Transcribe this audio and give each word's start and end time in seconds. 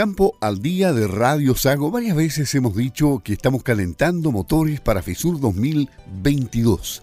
campo 0.00 0.34
al 0.40 0.62
día 0.62 0.94
de 0.94 1.06
Radio 1.06 1.54
Sago, 1.54 1.90
varias 1.90 2.16
veces 2.16 2.54
hemos 2.54 2.74
dicho 2.74 3.20
que 3.22 3.34
estamos 3.34 3.62
calentando 3.62 4.32
motores 4.32 4.80
para 4.80 5.02
FISUR 5.02 5.38
2022. 5.38 7.02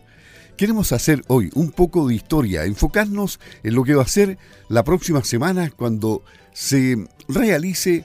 Queremos 0.58 0.92
hacer 0.92 1.22
hoy 1.28 1.52
un 1.54 1.70
poco 1.70 2.08
de 2.08 2.16
historia, 2.16 2.66
enfocarnos 2.66 3.40
en 3.62 3.76
lo 3.76 3.84
que 3.84 3.94
va 3.94 4.02
a 4.02 4.08
ser 4.08 4.40
la 4.68 4.84
próxima 4.84 5.24
semana 5.24 5.70
cuando 5.70 6.24
se 6.54 7.08
realice 7.28 8.04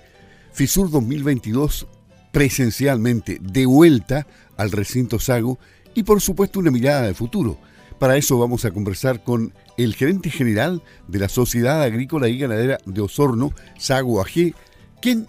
FISUR 0.52 0.90
2022 0.90 1.86
presencialmente, 2.30 3.38
de 3.40 3.64
vuelta 3.64 4.26
al 4.58 4.72
recinto 4.72 5.18
Sago 5.18 5.58
y 5.94 6.02
por 6.02 6.20
supuesto 6.20 6.60
una 6.60 6.70
mirada 6.70 7.06
de 7.06 7.14
futuro. 7.14 7.56
Para 7.98 8.18
eso 8.18 8.38
vamos 8.38 8.66
a 8.66 8.72
conversar 8.72 9.24
con 9.24 9.54
el 9.78 9.94
gerente 9.94 10.28
general 10.28 10.82
de 11.08 11.18
la 11.18 11.30
Sociedad 11.30 11.82
Agrícola 11.82 12.28
y 12.28 12.36
Ganadera 12.36 12.76
de 12.84 13.00
Osorno, 13.00 13.54
Sago 13.78 14.20
AG, 14.20 14.52
quien 15.02 15.26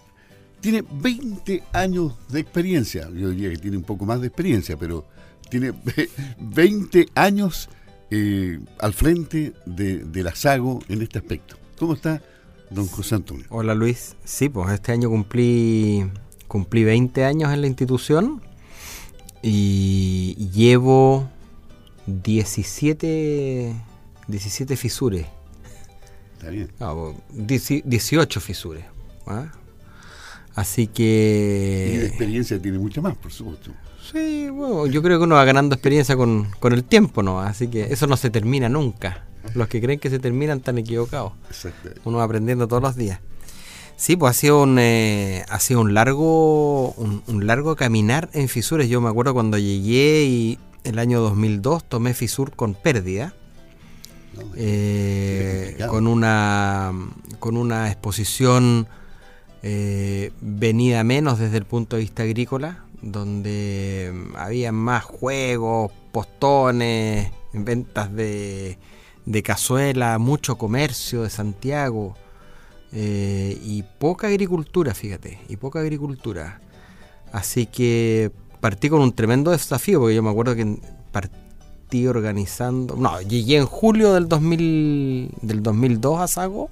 tiene 0.61 0.81
20 0.89 1.63
años 1.73 2.13
de 2.29 2.39
experiencia. 2.39 3.09
Yo 3.13 3.31
diría 3.31 3.49
que 3.49 3.57
tiene 3.57 3.75
un 3.75 3.83
poco 3.83 4.05
más 4.05 4.21
de 4.21 4.27
experiencia, 4.27 4.77
pero 4.77 5.05
tiene 5.49 5.73
20 6.39 7.07
años 7.15 7.67
eh, 8.09 8.59
al 8.79 8.93
frente 8.93 9.53
de, 9.65 10.23
la 10.23 10.33
Sago 10.33 10.79
en 10.87 11.01
este 11.01 11.19
aspecto. 11.19 11.57
¿Cómo 11.77 11.95
está, 11.95 12.21
don 12.69 12.87
José 12.87 13.15
Antonio? 13.15 13.45
Hola 13.49 13.75
Luis. 13.75 14.15
Sí, 14.23 14.47
pues 14.47 14.71
este 14.71 14.93
año 14.93 15.09
cumplí, 15.09 16.09
cumplí 16.47 16.85
20 16.85 17.25
años 17.25 17.51
en 17.51 17.59
la 17.59 17.67
institución 17.67 18.41
y 19.41 20.49
llevo 20.53 21.29
17 22.05 23.75
17 24.27 24.77
fisures. 24.77 25.25
Está 26.37 26.49
bien. 26.49 26.69
18 27.83 28.39
fisures. 28.39 28.85
¿ah? 29.27 29.51
Así 30.55 30.87
que... 30.87 31.91
Y 31.93 31.97
de 31.97 32.07
experiencia 32.07 32.61
tiene 32.61 32.77
mucha 32.77 33.01
más, 33.01 33.15
por 33.15 33.31
supuesto. 33.31 33.71
Sí, 34.11 34.49
bueno, 34.49 34.85
yo 34.85 35.01
creo 35.01 35.17
que 35.17 35.23
uno 35.23 35.35
va 35.35 35.45
ganando 35.45 35.75
experiencia 35.75 36.15
con, 36.15 36.49
el 36.61 36.83
tiempo, 36.83 37.23
¿no? 37.23 37.41
Así 37.41 37.67
que 37.67 37.91
eso 37.91 38.05
no 38.05 38.17
se 38.17 38.29
termina 38.29 38.69
nunca. 38.69 39.25
Los 39.55 39.67
que 39.67 39.81
creen 39.81 39.99
que 39.99 40.09
se 40.09 40.19
terminan 40.19 40.59
están 40.59 40.77
equivocados. 40.77 41.33
Uno 42.03 42.17
va 42.17 42.23
aprendiendo 42.23 42.67
todos 42.67 42.83
los 42.83 42.95
días. 42.95 43.19
Sí, 43.95 44.15
pues 44.15 44.31
ha 44.31 44.33
sido 44.33 44.63
un, 44.63 44.77
eh, 44.79 45.45
ha 45.49 45.59
sido 45.59 45.81
un 45.81 45.93
largo 45.93 46.91
un, 46.93 47.47
largo 47.47 47.75
caminar 47.75 48.29
en 48.33 48.49
fisuras. 48.49 48.87
Yo 48.87 49.01
me 49.01 49.09
acuerdo 49.09 49.33
cuando 49.33 49.57
llegué 49.57 50.25
y 50.25 50.59
el 50.83 50.99
año 50.99 51.21
2002 51.21 51.85
tomé 51.85 52.13
fisur 52.13 52.55
con 52.55 52.73
pérdida. 52.73 53.33
Eh, 54.55 55.77
con 55.89 56.07
una 56.07 56.91
con 57.39 57.55
una 57.55 57.89
exposición 57.91 58.87
eh, 59.63 60.31
venida 60.41 61.03
menos 61.03 61.39
desde 61.39 61.57
el 61.57 61.65
punto 61.65 61.95
de 61.95 62.01
vista 62.01 62.23
agrícola, 62.23 62.85
donde 63.01 64.13
había 64.35 64.71
más 64.71 65.03
juegos, 65.03 65.91
postones, 66.11 67.31
ventas 67.53 68.13
de, 68.13 68.77
de 69.25 69.43
cazuela, 69.43 70.19
mucho 70.19 70.57
comercio 70.57 71.23
de 71.23 71.29
Santiago 71.29 72.15
eh, 72.91 73.57
y 73.63 73.83
poca 73.83 74.27
agricultura, 74.27 74.93
fíjate, 74.93 75.39
y 75.49 75.57
poca 75.57 75.79
agricultura. 75.79 76.61
Así 77.31 77.65
que 77.65 78.31
partí 78.59 78.89
con 78.89 79.01
un 79.01 79.13
tremendo 79.13 79.51
desafío, 79.51 79.99
porque 79.99 80.15
yo 80.15 80.21
me 80.21 80.29
acuerdo 80.29 80.55
que 80.55 80.77
partí 81.11 82.05
organizando. 82.05 82.95
No, 82.95 83.19
llegué 83.21 83.57
en 83.57 83.65
julio 83.65 84.13
del, 84.13 84.27
2000, 84.27 85.31
del 85.41 85.63
2002 85.63 86.19
a 86.19 86.27
Sago. 86.27 86.69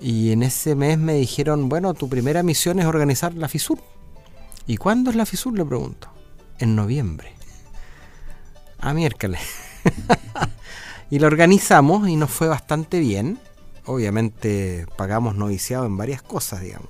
Y 0.00 0.32
en 0.32 0.42
ese 0.42 0.74
mes 0.74 0.98
me 0.98 1.14
dijeron, 1.14 1.68
bueno, 1.68 1.94
tu 1.94 2.08
primera 2.08 2.42
misión 2.42 2.78
es 2.78 2.86
organizar 2.86 3.34
la 3.34 3.48
FISUR. 3.48 3.78
¿Y 4.66 4.76
cuándo 4.76 5.10
es 5.10 5.16
la 5.16 5.26
FISUR? 5.26 5.56
Le 5.56 5.64
pregunto. 5.64 6.08
En 6.58 6.76
noviembre. 6.76 7.32
A 8.78 8.92
miércoles. 8.92 9.40
y 11.10 11.18
la 11.18 11.26
organizamos 11.26 12.08
y 12.08 12.16
nos 12.16 12.30
fue 12.30 12.48
bastante 12.48 12.98
bien. 12.98 13.38
Obviamente 13.84 14.86
pagamos 14.96 15.36
noviciado 15.36 15.86
en 15.86 15.96
varias 15.96 16.22
cosas, 16.22 16.60
digamos. 16.60 16.88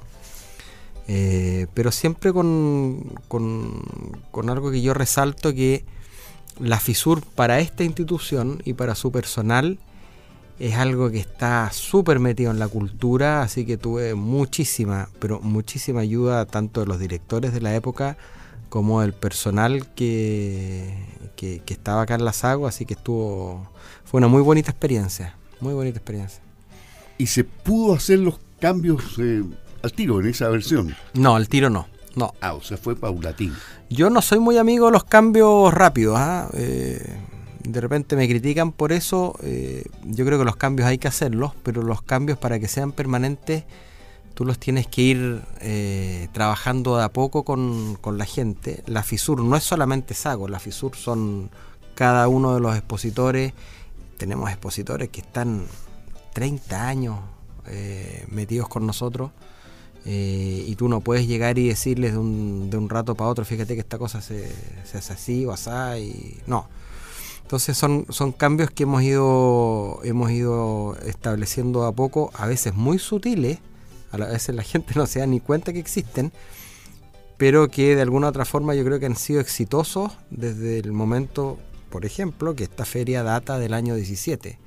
Eh, 1.09 1.69
pero 1.75 1.93
siempre 1.93 2.33
con, 2.33 3.13
con, 3.29 3.83
con 4.33 4.51
algo 4.51 4.73
que 4.73 4.83
yo 4.83 4.93
resalto 4.93 5.55
que 5.55 5.85
la 6.59 6.81
FISUR 6.81 7.23
para 7.23 7.61
esta 7.61 7.85
institución 7.85 8.61
y 8.65 8.73
para 8.73 8.95
su 8.95 9.13
personal 9.13 9.79
es 10.59 10.75
algo 10.75 11.11
que 11.11 11.19
está 11.19 11.71
súper 11.73 12.19
metido 12.19 12.51
en 12.51 12.59
la 12.59 12.69
cultura, 12.69 13.43
así 13.43 13.67
que 13.67 13.77
tuve 13.77 14.15
muchísima, 14.15 15.09
pero 15.19 15.41
muchísima 15.41 16.01
ayuda 16.01 16.47
tanto 16.47 16.81
de 16.81 16.87
los 16.87 16.99
directores 16.99 17.53
de 17.53 17.61
la 17.61 17.75
época 17.75 18.17
como 18.69 19.03
del 19.03 19.13
personal 19.13 19.87
que, 19.95 20.93
que, 21.37 21.63
estaba 21.67 22.03
acá 22.03 22.15
en 22.15 22.25
la 22.25 22.33
SAGO, 22.33 22.67
así 22.67 22.85
que 22.85 22.95
estuvo, 22.95 23.69
fue 24.05 24.19
una 24.19 24.29
muy 24.29 24.43
bonita 24.43 24.71
experiencia, 24.71 25.37
muy 25.61 25.75
bonita 25.75 25.99
experiencia. 25.99 26.41
¿Y 27.19 27.27
se 27.27 27.45
pudo 27.45 27.95
hacer 27.95 28.19
los 28.19 28.39
cambios 28.61 29.03
eh, 29.19 29.43
al 29.83 29.93
tiro 29.93 30.21
en 30.21 30.27
esa 30.27 30.49
versión? 30.49 30.95
No, 31.15 31.37
al 31.37 31.49
tiro 31.49 31.71
no. 31.71 31.87
No. 32.15 32.33
Ah, 32.41 32.55
o 32.55 32.63
sea, 32.63 32.79
fue 32.79 32.97
paulatino. 32.97 33.55
Yo 33.91 34.09
no 34.09 34.23
soy 34.23 34.39
muy 34.39 34.57
amigo 34.57 34.87
de 34.87 34.93
los 34.93 35.05
cambios 35.05 35.73
rápidos. 35.73 36.17
¿ah? 36.19 36.49
Eh, 36.55 37.21
de 37.67 37.81
repente 37.81 38.17
me 38.17 38.29
critican 38.29 38.73
por 38.73 38.93
eso. 38.93 39.37
Eh, 39.43 39.85
yo 40.05 40.25
creo 40.25 40.39
que 40.39 40.45
los 40.45 40.57
cambios 40.57 40.89
hay 40.89 40.99
que 40.99 41.09
hacerlos, 41.09 41.53
pero 41.63 41.83
los 41.83 42.03
cambios 42.03 42.39
para 42.39 42.59
que 42.59 42.69
sean 42.69 42.93
permanentes, 42.93 43.65
tú 44.35 44.45
los 44.45 44.59
tienes 44.59 44.87
que 44.87 45.03
ir 45.03 45.43
eh, 45.61 46.29
trabajando 46.33 46.97
de 46.97 47.05
a 47.05 47.09
poco 47.13 47.45
con, 47.45 47.97
con, 48.01 48.19
la 48.19 48.25
gente. 48.25 48.83
La 48.87 49.03
FISUR 49.03 49.43
no 49.43 49.57
es 49.57 49.65
solamente 49.65 50.15
Sago, 50.15 50.49
la 50.49 50.59
FISUR 50.59 50.97
son 50.97 51.51
cada 51.95 52.29
uno 52.29 52.55
de 52.55 52.61
los 52.61 52.77
expositores. 52.77 53.53
Tenemos 54.19 54.51
expositores 54.51 55.09
que 55.11 55.21
están 55.21 55.65
30 56.33 56.89
años 56.89 57.19
metidos 58.29 58.69
con 58.69 58.87
nosotros. 58.87 59.33
Eh, 60.09 60.65
y 60.65 60.77
tú 60.77 60.89
no 60.89 61.01
puedes 61.01 61.27
llegar 61.27 61.59
y 61.59 61.67
decirles 61.67 62.13
de 62.13 62.19
un, 62.19 62.71
de 62.71 62.77
un 62.77 62.89
rato 62.89 63.17
para 63.17 63.29
otro, 63.29 63.45
fíjate 63.45 63.75
que 63.75 63.81
esta 63.81 63.99
cosa 63.99 64.21
se, 64.21 64.53
hace 64.85 65.13
así 65.13 65.45
o 65.45 65.51
así, 65.51 65.71
y 65.99 66.41
no. 66.47 66.69
Entonces 67.47 67.79
son, 67.79 68.07
son 68.09 68.33
cambios 68.33 68.73
que 68.73 68.83
hemos 68.83 69.05
ido, 69.05 70.01
hemos 70.03 70.33
ido 70.33 70.97
estableciendo 71.07 71.85
a 71.85 71.93
poco, 71.93 72.33
a 72.35 72.49
veces 72.49 72.75
muy 72.75 72.99
sutiles, 72.99 73.61
a 74.11 74.17
veces 74.17 74.53
la 74.57 74.65
gente 74.65 74.95
no 74.97 75.07
se 75.07 75.21
da 75.21 75.29
ni 75.29 75.39
cuenta 75.39 75.73
que 75.73 75.79
existen, 75.79 76.33
pero 77.37 77.69
que 77.69 77.95
de 77.95 78.03
alguna 78.03 78.31
otra 78.31 78.45
forma 78.45 78.75
yo 78.75 78.85
creo 78.85 78.99
que 78.99 79.07
han 79.07 79.15
sido 79.15 79.41
exitosos 79.41 80.11
desde 80.29 80.81
el 80.81 80.91
momento, 80.91 81.57
por 81.89 82.05
ejemplo, 82.05 82.57
que 82.57 82.65
esta 82.65 82.85
feria 82.85 83.23
data 83.23 83.61
del 83.61 83.75
año 83.75 83.95
17, 83.95 84.59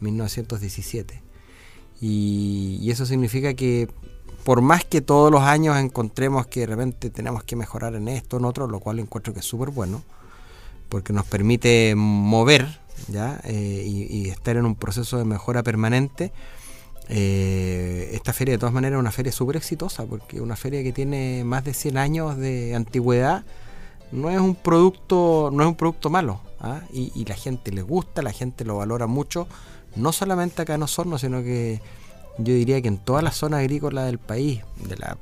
1917. 0.00 1.22
Y, 2.02 2.78
y 2.82 2.90
eso 2.90 3.06
significa 3.06 3.54
que 3.54 3.88
por 4.44 4.60
más 4.60 4.84
que 4.84 5.00
todos 5.00 5.32
los 5.32 5.40
años 5.40 5.78
encontremos 5.78 6.48
que 6.48 6.60
de 6.60 6.66
repente 6.66 7.08
tenemos 7.08 7.44
que 7.44 7.56
mejorar 7.56 7.94
en 7.94 8.08
esto, 8.08 8.36
en 8.36 8.44
otro, 8.44 8.66
lo 8.66 8.78
cual 8.78 8.98
encuentro 8.98 9.32
que 9.32 9.40
es 9.40 9.46
súper 9.46 9.70
bueno, 9.70 10.02
porque 10.88 11.12
nos 11.12 11.26
permite 11.26 11.94
mover 11.96 12.66
¿ya? 13.08 13.40
Eh, 13.44 13.84
y, 13.86 14.28
estar 14.28 14.56
en 14.56 14.66
un 14.66 14.74
proceso 14.74 15.18
de 15.18 15.24
mejora 15.24 15.62
permanente. 15.62 16.32
Eh, 17.08 18.10
esta 18.14 18.32
feria 18.32 18.54
de 18.54 18.58
todas 18.58 18.74
maneras 18.74 18.96
es 18.96 19.00
una 19.00 19.12
feria 19.12 19.32
súper 19.32 19.56
exitosa, 19.56 20.04
porque 20.06 20.40
una 20.40 20.56
feria 20.56 20.82
que 20.82 20.92
tiene 20.92 21.44
más 21.44 21.64
de 21.64 21.74
100 21.74 21.98
años 21.98 22.36
de 22.36 22.74
antigüedad 22.74 23.44
no 24.10 24.30
es 24.30 24.40
un 24.40 24.54
producto, 24.54 25.50
no 25.52 25.62
es 25.62 25.68
un 25.68 25.76
producto 25.76 26.10
malo, 26.10 26.40
¿ah? 26.60 26.80
y, 26.92 27.24
la 27.24 27.34
gente 27.34 27.72
le 27.72 27.82
gusta, 27.82 28.22
la 28.22 28.32
gente 28.32 28.64
lo 28.64 28.76
valora 28.76 29.06
mucho, 29.06 29.46
no 29.94 30.12
solamente 30.12 30.62
acá 30.62 30.74
en 30.74 30.82
Osorno, 30.82 31.18
sino 31.18 31.42
que 31.42 31.80
yo 32.38 32.54
diría 32.54 32.80
que 32.82 32.88
en 32.88 32.98
toda 32.98 33.22
la 33.22 33.32
zona 33.32 33.58
agrícola 33.58 34.04
del 34.04 34.18
país, 34.18 34.62
de 34.88 34.96
la 34.96 35.16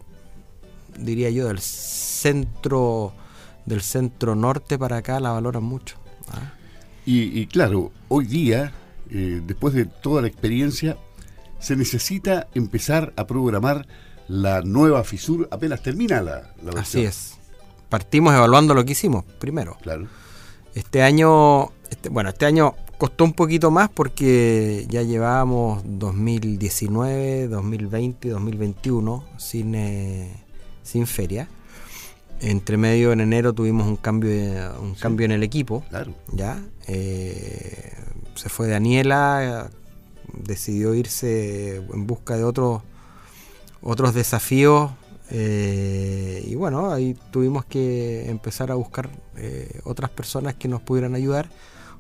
diría 0.99 1.31
yo 1.31 1.49
del 1.49 1.61
centro 1.61 3.13
del 3.67 3.83
centro 3.83 4.35
norte 4.35 4.79
para 4.79 4.99
acá 4.99 5.21
la 5.21 5.31
valoran 5.31 5.63
mucho. 5.65 5.97
¿ah? 6.31 6.53
Y, 7.07 7.47
claro, 7.49 7.93
hoy 8.09 8.27
día, 8.27 8.73
eh, 9.11 9.43
después 9.47 9.75
de 9.75 9.85
toda 9.85 10.23
la 10.23 10.29
experiencia, 10.29 10.97
se 11.59 11.77
necesita 11.77 12.49
empezar 12.55 13.13
a 13.17 13.27
programar 13.27 13.87
la 14.27 14.63
nueva 14.63 15.05
FISUR 15.05 15.49
apenas 15.51 15.83
termina 15.83 16.23
la, 16.23 16.55
la 16.63 16.73
versión. 16.73 16.79
Así 16.79 17.05
es. 17.05 17.35
Partimos 17.89 18.35
evaluando 18.35 18.75
lo 18.75 18.85
que 18.85 18.93
hicimos 18.93 19.25
primero. 19.39 19.77
Claro. 19.83 20.09
Este 20.75 21.03
año, 21.03 21.71
este, 21.91 22.09
bueno, 22.09 22.31
este 22.31 22.47
año 22.47 22.75
costó 22.99 23.25
un 23.25 23.33
poquito 23.33 23.71
más 23.71 23.91
porque 23.91 24.87
ya 24.89 25.03
llevábamos 25.03 25.83
2019, 25.85 27.49
2020 27.49 28.29
y 28.29 28.31
2021 28.31 29.25
sin, 29.37 29.75
eh, 29.75 30.33
sin 30.83 31.07
feria. 31.07 31.49
Entre 32.45 32.77
medio 32.77 33.13
en 33.13 33.21
enero 33.21 33.55
tuvimos 33.55 33.87
un 33.87 33.97
cambio 33.97 34.31
un 34.81 34.95
cambio 34.95 35.25
en 35.25 35.33
el 35.33 35.43
equipo. 35.43 35.83
Claro. 35.89 36.15
Ya. 36.33 36.63
Eh, 36.87 37.93
se 38.35 38.49
fue 38.49 38.69
Daniela, 38.69 39.71
decidió 40.33 40.95
irse 40.95 41.77
en 41.77 42.07
busca 42.07 42.37
de 42.37 42.45
otros 42.45 42.83
otros 43.81 44.15
desafíos 44.15 44.91
eh, 45.31 46.45
y 46.47 46.55
bueno, 46.55 46.93
ahí 46.93 47.17
tuvimos 47.31 47.65
que 47.65 48.29
empezar 48.29 48.71
a 48.71 48.75
buscar 48.75 49.09
eh, 49.37 49.81
otras 49.85 50.11
personas 50.11 50.55
que 50.55 50.69
nos 50.69 50.83
pudieran 50.83 51.15
ayudar. 51.15 51.49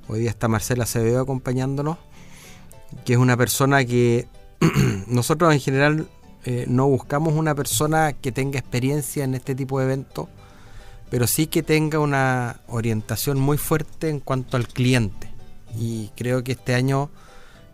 Hoy 0.09 0.21
día 0.21 0.31
está 0.31 0.49
Marcela 0.49 0.85
Acevedo 0.85 1.21
acompañándonos, 1.21 1.97
que 3.05 3.15
es 3.15 3.19
una 3.19 3.37
persona 3.37 3.85
que 3.85 4.29
nosotros 5.07 5.55
en 5.55 5.61
general 5.61 6.09
eh, 6.45 6.67
no 6.69 6.87
buscamos 6.89 7.35
una 7.35 7.55
persona 7.55 8.13
que 8.13 8.33
tenga 8.33 8.59
experiencia 8.59 9.25
en 9.25 9.35
este 9.35 9.55
tipo 9.55 9.79
de 9.79 9.87
eventos, 9.87 10.29
pero 11.11 11.27
sí 11.27 11.47
que 11.47 11.63
tenga 11.63 11.99
una 11.99 12.61
orientación 12.69 13.39
muy 13.39 13.59
fuerte 13.59 14.09
en 14.09 14.21
cuanto 14.21 14.57
al 14.57 14.69
cliente. 14.69 15.29
Y 15.79 16.11
creo 16.17 16.45
que 16.45 16.53
este 16.53 16.75
año 16.75 17.11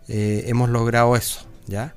hemos 0.07 0.69
logrado 0.69 1.15
eso, 1.15 1.45
¿ya? 1.67 1.95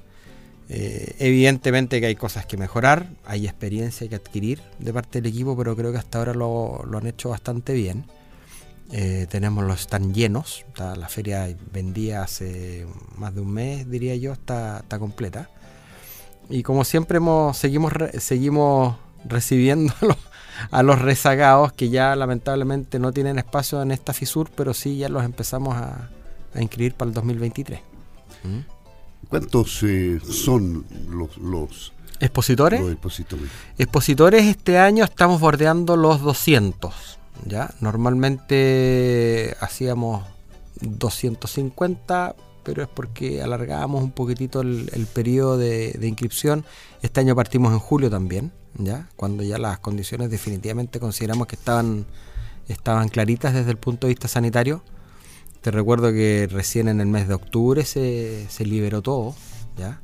Eh, 0.69 1.15
evidentemente 1.19 2.01
que 2.01 2.07
hay 2.07 2.17
cosas 2.17 2.47
que 2.47 2.57
mejorar, 2.57 3.11
hay 3.27 3.47
experiencia 3.47 4.09
que 4.09 4.15
adquirir 4.15 4.63
de 4.79 4.93
parte 4.93 5.21
del 5.21 5.31
equipo, 5.31 5.57
pero 5.57 5.77
creo 5.77 5.93
que 5.93 5.99
hasta 5.99 6.19
ahora 6.19 6.33
lo, 6.33 6.85
han 6.97 7.07
hecho 7.07 7.31
bastante 7.31 7.75
bien. 7.75 8.05
Eh, 8.93 9.27
tenemos 9.31 9.65
los 9.65 9.81
están 9.81 10.15
llenos, 10.15 10.65
la 10.77 11.09
feria 11.09 11.49
vendía 11.73 12.23
hace 12.23 12.87
más 13.17 13.35
de 13.35 13.41
un 13.41 13.53
mes, 13.53 13.91
diría 13.91 14.15
yo, 14.17 14.33
está, 14.33 14.79
está 14.79 14.99
completa. 14.99 15.51
Y 16.51 16.63
como 16.63 16.85
siempre 16.85 17.19
hemos, 17.19 17.57
seguimos, 17.57 17.93
seguimos 18.19 18.97
recibiendo 19.25 19.95
a 20.71 20.83
los, 20.83 21.01
rezagados 21.01 21.73
que 21.73 21.89
ya 21.89 22.15
lamentablemente 22.17 22.99
no 22.99 23.13
tienen 23.13 23.39
espacio 23.39 23.83
en 23.83 23.91
esta 23.91 24.13
FISUR, 24.13 24.51
pero 24.55 24.75
sí 24.75 24.99
ya 24.99 25.09
los 25.09 25.25
empezamos 25.25 25.77
a, 25.77 26.11
inscribir 26.57 26.95
para 26.95 27.09
el 27.09 27.15
2023. 27.15 27.81
¿Cuántos 29.29 29.83
eh, 29.83 30.21
son 30.21 30.85
los, 31.09 31.37
los 31.39 31.93
expositores? 32.21 32.81
expositores? 32.81 33.49
Expositores 33.77 34.45
este 34.45 34.79
año 34.79 35.05
estamos 35.05 35.41
bordeando 35.41 35.97
los 35.97 36.21
200. 36.21 37.19
¿ya? 37.47 37.75
Normalmente 37.81 39.57
hacíamos 39.61 40.25
250, 40.81 42.37
pero 42.65 42.83
es 42.83 42.89
porque 42.89 43.43
alargábamos 43.43 44.03
un 44.03 44.11
poquitito 44.11 44.63
el, 44.63 45.09
periodo 45.13 45.59
de, 45.59 45.99
inscripción. 46.03 46.65
Este 47.03 47.21
año 47.21 47.37
partimos 47.37 47.73
en 47.73 47.79
julio 47.79 48.11
también, 48.11 48.53
¿ya? 48.77 49.09
cuando 49.17 49.43
ya 49.43 49.59
las 49.59 49.79
condiciones 49.79 50.31
definitivamente 50.31 50.99
consideramos 50.99 51.47
que 51.47 51.57
estaban, 51.57 52.07
estaban 52.69 53.09
claritas 53.09 53.55
desde 53.55 53.71
el 53.71 53.77
punto 53.77 54.07
de 54.07 54.13
vista 54.13 54.27
sanitario. 54.27 54.83
Te 55.61 55.71
recuerdo 55.71 56.13
que 56.13 56.49
recién 56.51 56.89
en 56.89 57.01
el 57.01 57.07
mes 57.07 57.29
de 57.29 57.35
octubre 57.35 57.85
se, 57.85 58.47
liberó 58.61 59.01
todo, 59.01 59.35
¿ya? 59.79 60.01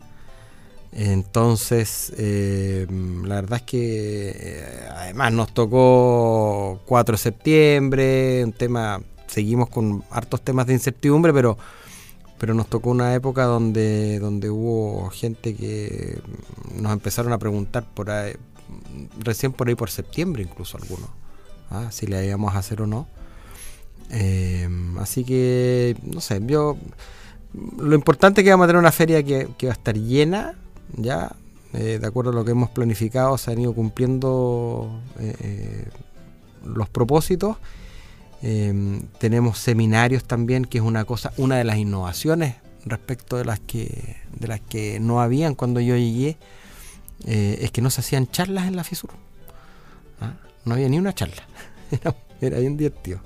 Entonces, 0.92 2.12
eh, 2.16 2.86
la 3.24 3.36
verdad 3.36 3.58
es 3.58 3.62
que 3.62 4.30
eh, 4.34 4.88
además 4.90 5.32
nos 5.32 5.54
tocó 5.54 6.80
4 6.86 7.12
de 7.12 7.18
septiembre, 7.18 8.44
un 8.44 8.52
tema, 8.52 9.00
seguimos 9.26 9.68
con 9.68 10.02
hartos 10.10 10.42
temas 10.42 10.66
de 10.66 10.72
incertidumbre, 10.72 11.32
pero, 11.32 11.58
pero 12.40 12.54
nos 12.54 12.68
tocó 12.68 12.88
una 12.88 13.14
época 13.14 13.44
donde, 13.44 14.18
donde 14.18 14.48
hubo 14.48 15.10
gente 15.10 15.54
que 15.54 16.18
nos 16.74 16.90
empezaron 16.90 17.34
a 17.34 17.38
preguntar 17.38 17.84
por 17.92 18.10
ahí, 18.10 18.32
recién 19.18 19.52
por 19.52 19.68
ahí 19.68 19.74
por 19.74 19.90
septiembre 19.90 20.42
incluso 20.42 20.78
algunos, 20.78 21.10
¿ah? 21.70 21.88
si 21.90 22.06
le 22.06 22.26
íbamos 22.26 22.54
a 22.54 22.60
hacer 22.60 22.80
o 22.80 22.86
no. 22.86 23.06
Em, 24.08 24.98
así 24.98 25.22
que, 25.22 25.96
no 26.02 26.22
sé, 26.22 26.40
yo. 26.46 26.78
Lo 27.78 27.94
importante 27.94 28.40
es 28.40 28.44
que 28.44 28.50
vamos 28.50 28.64
a 28.64 28.68
tener 28.68 28.80
una 28.80 28.92
feria 28.92 29.22
que, 29.22 29.44
va 29.44 29.70
a 29.70 29.72
estar 29.72 29.96
llena, 29.96 30.54
ya, 30.96 31.36
eh, 31.74 31.98
de 32.00 32.06
acuerdo 32.06 32.30
a 32.30 32.34
lo 32.34 32.44
que 32.44 32.52
hemos 32.52 32.70
planificado, 32.70 33.36
se 33.36 33.50
han 33.50 33.60
ido 33.60 33.74
cumpliendo 33.74 35.00
eh, 35.18 35.36
eh, 35.40 35.88
los 36.64 36.88
propósitos. 36.88 37.58
Em, 38.42 39.02
tenemos 39.18 39.58
seminarios 39.58 40.24
también, 40.24 40.64
que 40.64 40.78
es 40.78 40.84
una 40.84 41.04
cosa, 41.04 41.32
una 41.36 41.56
de 41.56 41.64
las 41.64 41.76
innovaciones 41.76 42.56
respecto 42.84 43.36
de 43.36 43.44
las 43.44 43.60
que, 43.60 44.16
de 44.34 44.48
las 44.48 44.60
que 44.60 44.98
no 45.00 45.20
habían 45.20 45.54
cuando 45.54 45.80
yo 45.80 45.96
llegué, 45.96 46.38
es 47.26 47.70
que 47.70 47.82
no 47.82 47.90
se 47.90 48.00
hacían 48.00 48.26
charlas 48.28 48.66
en 48.66 48.76
la 48.76 48.84
FISUR. 48.84 49.10
¿Ah? 50.22 50.32
No 50.64 50.74
había 50.74 50.88
ni 50.88 50.98
una 50.98 51.12
charla. 51.12 51.42
era, 52.40 52.58
bien 52.58 52.76
divertido. 52.76 53.20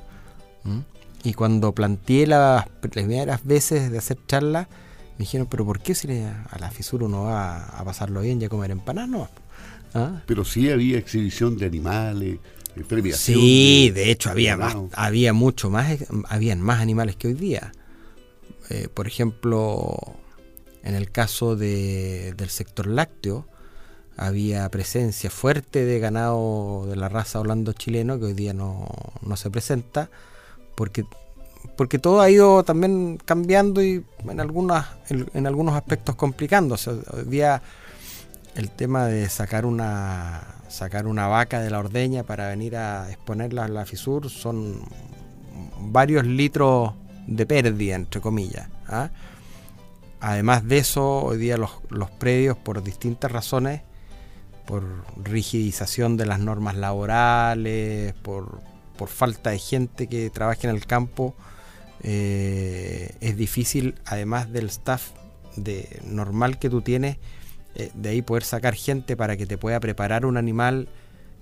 ¿Mm? 0.64 0.80
Y 1.24 1.34
cuando 1.34 1.72
planteé 1.72 2.26
las 2.26 2.68
primeras 2.68 3.44
veces 3.44 3.90
de 3.90 3.98
hacer 3.98 4.18
charlas, 4.26 4.68
me 5.16 5.24
dijeron, 5.24 5.46
pero 5.50 5.64
¿por 5.64 5.80
qué 5.80 5.94
si 5.94 6.08
a 6.10 6.58
la 6.58 6.70
fisura 6.70 7.06
uno 7.06 7.24
va 7.24 7.64
a 7.64 7.84
pasarlo 7.84 8.20
bien 8.20 8.42
y 8.42 8.46
a 8.46 8.48
comer 8.48 8.70
empanadas? 8.70 9.30
¿Ah? 9.94 10.22
Pero 10.26 10.44
sí 10.44 10.70
había 10.70 10.98
exhibición 10.98 11.56
de 11.56 11.66
animales, 11.66 12.38
premiación. 12.82 13.38
Sí, 13.38 13.90
de, 13.90 14.10
hecho 14.10 14.30
había 14.30 14.56
más, 14.56 14.76
había 14.92 15.32
mucho 15.32 15.70
más, 15.70 15.98
habían 16.28 16.60
más 16.60 16.80
animales 16.80 17.16
que 17.16 17.28
hoy 17.28 17.34
día. 17.34 17.72
Eh, 18.70 18.88
por 18.92 19.06
ejemplo, 19.06 20.16
en 20.82 20.94
el 20.94 21.10
caso 21.10 21.56
del 21.56 22.48
sector 22.48 22.86
lácteo, 22.86 23.46
había 24.16 24.68
presencia 24.68 25.30
fuerte 25.30 25.84
de 25.84 25.98
ganado 25.98 26.86
de 26.86 26.96
la 26.96 27.08
raza 27.08 27.40
holando 27.40 27.72
chileno 27.72 28.18
que 28.18 28.26
hoy 28.26 28.32
día 28.34 28.54
no, 28.54 28.86
no 29.22 29.36
se 29.36 29.50
presenta 29.50 30.08
porque, 30.74 31.04
porque 31.76 31.98
todo 31.98 32.20
ha 32.20 32.30
ido 32.30 32.62
también 32.64 33.18
cambiando 33.24 33.82
y 33.82 34.04
en, 34.28 34.40
algunas, 34.40 34.86
en, 35.08 35.46
algunos 35.46 35.74
aspectos 35.74 36.14
complicándose. 36.14 36.90
Hoy 36.90 37.24
día 37.26 37.62
el 38.54 38.70
tema 38.70 39.06
de 39.06 39.28
sacar 39.28 39.66
una 39.66 40.54
sacar 40.68 41.06
una 41.06 41.28
vaca 41.28 41.60
de 41.60 41.70
la 41.70 41.78
ordeña 41.78 42.24
para 42.24 42.48
venir 42.48 42.76
a 42.76 43.08
exponerla 43.10 43.64
a 43.64 43.68
la 43.68 43.86
FISUR 43.86 44.28
son 44.28 44.82
varios 45.78 46.24
litros 46.24 46.94
de 47.26 47.46
pérdida, 47.46 47.94
entre 47.94 48.20
comillas. 48.20 48.68
¿ah? 48.88 49.10
Además 50.20 50.66
de 50.66 50.78
eso, 50.78 51.22
hoy 51.22 51.38
día 51.38 51.56
los, 51.56 51.70
los 51.90 52.10
predios, 52.10 52.56
por 52.56 52.82
distintas 52.82 53.30
razones, 53.30 53.82
por 54.66 54.82
rigidización 55.22 56.16
de 56.16 56.26
las 56.26 56.40
normas 56.40 56.76
laborales, 56.76 58.14
por, 58.14 58.60
por 58.96 59.08
falta 59.08 59.50
de 59.50 59.58
gente 59.58 60.06
que 60.08 60.30
trabaje 60.30 60.66
en 60.66 60.74
el 60.74 60.86
campo, 60.86 61.34
eh, 62.02 63.14
es 63.20 63.36
difícil, 63.36 63.94
además 64.06 64.52
del 64.52 64.66
staff 64.66 65.10
de 65.56 66.00
normal 66.04 66.58
que 66.58 66.68
tú 66.68 66.82
tienes, 66.82 67.18
eh, 67.74 67.90
de 67.94 68.08
ahí 68.10 68.22
poder 68.22 68.44
sacar 68.44 68.74
gente 68.74 69.16
para 69.16 69.36
que 69.36 69.46
te 69.46 69.58
pueda 69.58 69.80
preparar 69.80 70.26
un 70.26 70.36
animal 70.36 70.88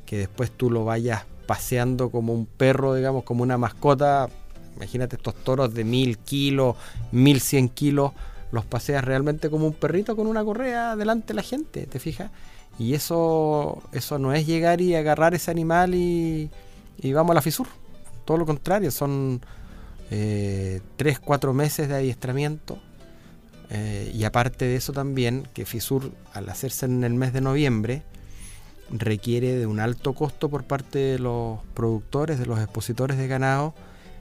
que 0.06 0.18
después 0.18 0.50
tú 0.50 0.70
lo 0.70 0.84
vayas 0.84 1.24
paseando 1.46 2.10
como 2.10 2.32
un 2.32 2.46
perro, 2.46 2.94
digamos, 2.94 3.24
como 3.24 3.42
una 3.42 3.58
mascota. 3.58 4.28
Imagínate 4.76 5.16
estos 5.16 5.34
toros 5.34 5.74
de 5.74 5.84
mil 5.84 6.18
kilos, 6.18 6.76
mil 7.10 7.40
cien 7.40 7.68
kilos, 7.68 8.12
los 8.50 8.64
paseas 8.64 9.04
realmente 9.04 9.50
como 9.50 9.66
un 9.66 9.74
perrito 9.74 10.16
con 10.16 10.26
una 10.26 10.44
correa 10.44 10.96
delante 10.96 11.28
de 11.28 11.34
la 11.34 11.42
gente, 11.42 11.86
¿te 11.86 11.98
fijas? 11.98 12.30
Y 12.78 12.94
eso, 12.94 13.82
eso 13.92 14.18
no 14.18 14.32
es 14.32 14.46
llegar 14.46 14.80
y 14.80 14.94
agarrar 14.94 15.34
ese 15.34 15.50
animal 15.50 15.94
y, 15.94 16.50
y 16.98 17.12
vamos 17.12 17.32
a 17.32 17.34
la 17.34 17.42
FISUR. 17.42 17.68
Todo 18.24 18.38
lo 18.38 18.46
contrario, 18.46 18.90
son 18.90 19.40
eh, 20.10 20.80
3, 20.96 21.20
4 21.20 21.52
meses 21.52 21.88
de 21.88 21.94
adiestramiento. 21.96 22.78
Eh, 23.74 24.12
y 24.14 24.24
aparte 24.24 24.66
de 24.66 24.76
eso 24.76 24.92
también, 24.92 25.48
que 25.54 25.64
FISUR 25.64 26.12
al 26.34 26.48
hacerse 26.48 26.86
en 26.86 27.04
el 27.04 27.14
mes 27.14 27.32
de 27.32 27.40
noviembre, 27.40 28.02
requiere 28.90 29.56
de 29.56 29.66
un 29.66 29.80
alto 29.80 30.12
costo 30.12 30.50
por 30.50 30.64
parte 30.64 30.98
de 30.98 31.18
los 31.18 31.58
productores, 31.74 32.38
de 32.38 32.44
los 32.46 32.60
expositores 32.60 33.16
de 33.16 33.26
ganado, 33.28 33.74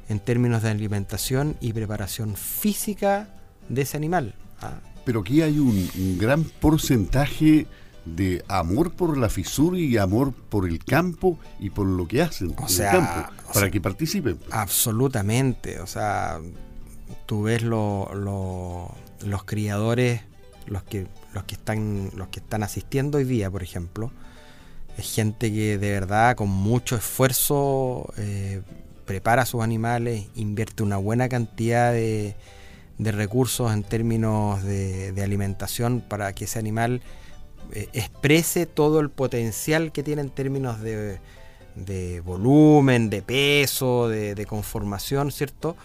en 0.08 0.20
términos 0.20 0.63
de 0.63 0.70
alimentación 0.70 1.58
y 1.60 1.74
preparación 1.74 2.36
física 2.36 3.27
de 3.67 3.81
ese 3.81 3.98
animal. 3.98 4.34
¿ah? 4.62 4.79
Pero 5.03 5.20
aquí 5.20 5.41
hay 5.41 5.60
un 5.60 6.17
gran 6.17 6.46
porcentaje 6.46 7.67
de 8.05 8.43
amor 8.48 8.93
por 8.93 9.17
la 9.17 9.29
fisura 9.29 9.77
y 9.77 9.98
amor 9.98 10.34
por 10.34 10.67
el 10.67 10.84
campo 10.84 11.38
y 11.60 11.70
por 11.70 11.86
lo 11.86 12.08
que 12.08 12.22
hacen 12.22 12.53
o 12.58 12.67
sea, 12.67 12.91
el 12.91 12.98
campo, 12.98 13.31
para 13.53 13.70
que 13.70 13.79
participen. 13.79 14.39
Absolutamente, 14.50 15.79
o 15.79 15.88
sea, 15.88 16.39
tú 17.25 17.43
ves 17.43 17.62
los 19.25 19.43
criadores, 19.43 20.21
los 20.65 20.83
que, 20.83 21.07
los, 21.33 21.43
que 21.43 21.55
están, 21.55 22.11
los 22.15 22.27
que 22.29 22.39
están 22.39 22.63
asistiendo 22.63 23.17
hoy 23.17 23.23
día, 23.23 23.49
por 23.49 23.63
ejemplo, 23.63 24.11
es 24.97 25.13
gente 25.13 25.51
que 25.51 25.77
de 25.77 25.91
verdad 25.91 26.35
con 26.35 26.49
mucho 26.49 26.95
esfuerzo 26.95 28.13
eh, 28.17 28.61
prepara 29.05 29.45
sus 29.45 29.61
animales, 29.61 30.27
invierte 30.35 30.83
una 30.83 30.97
buena 30.97 31.29
cantidad 31.29 31.91
de, 31.91 32.35
de 32.97 33.11
recursos 33.11 33.73
en 33.73 33.83
términos 33.83 34.63
de, 34.63 35.11
de 35.11 35.23
alimentación 35.23 36.01
para 36.01 36.33
que 36.33 36.45
ese 36.45 36.59
animal 36.59 37.01
eh, 37.73 37.87
exprese 37.93 38.65
todo 38.65 38.99
el 38.99 39.09
potencial 39.09 39.93
que 39.93 40.03
tiene 40.03 40.21
en 40.21 40.29
términos 40.29 40.81
de, 40.81 41.19
volumen, 42.25 43.09
de 43.09 43.21
peso, 43.21 44.09
de, 44.09 44.45
conformación, 44.45 45.31
¿cierto? 45.31 45.77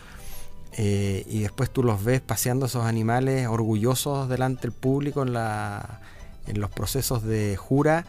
Eh, 0.79 1.25
y 1.29 1.41
después 1.41 1.71
tú 1.71 1.83
los 1.83 2.05
ves 2.05 2.21
paseando 2.21 2.67
esos 2.67 2.85
animales 2.85 3.47
orgullosos 3.49 4.29
delante 4.29 4.63
del 4.63 4.73
público 4.73 5.23
en 5.23 5.33
la, 5.33 6.01
en 6.47 6.61
los 6.61 6.71
procesos 6.71 7.23
de 7.23 7.57
jura, 7.57 8.05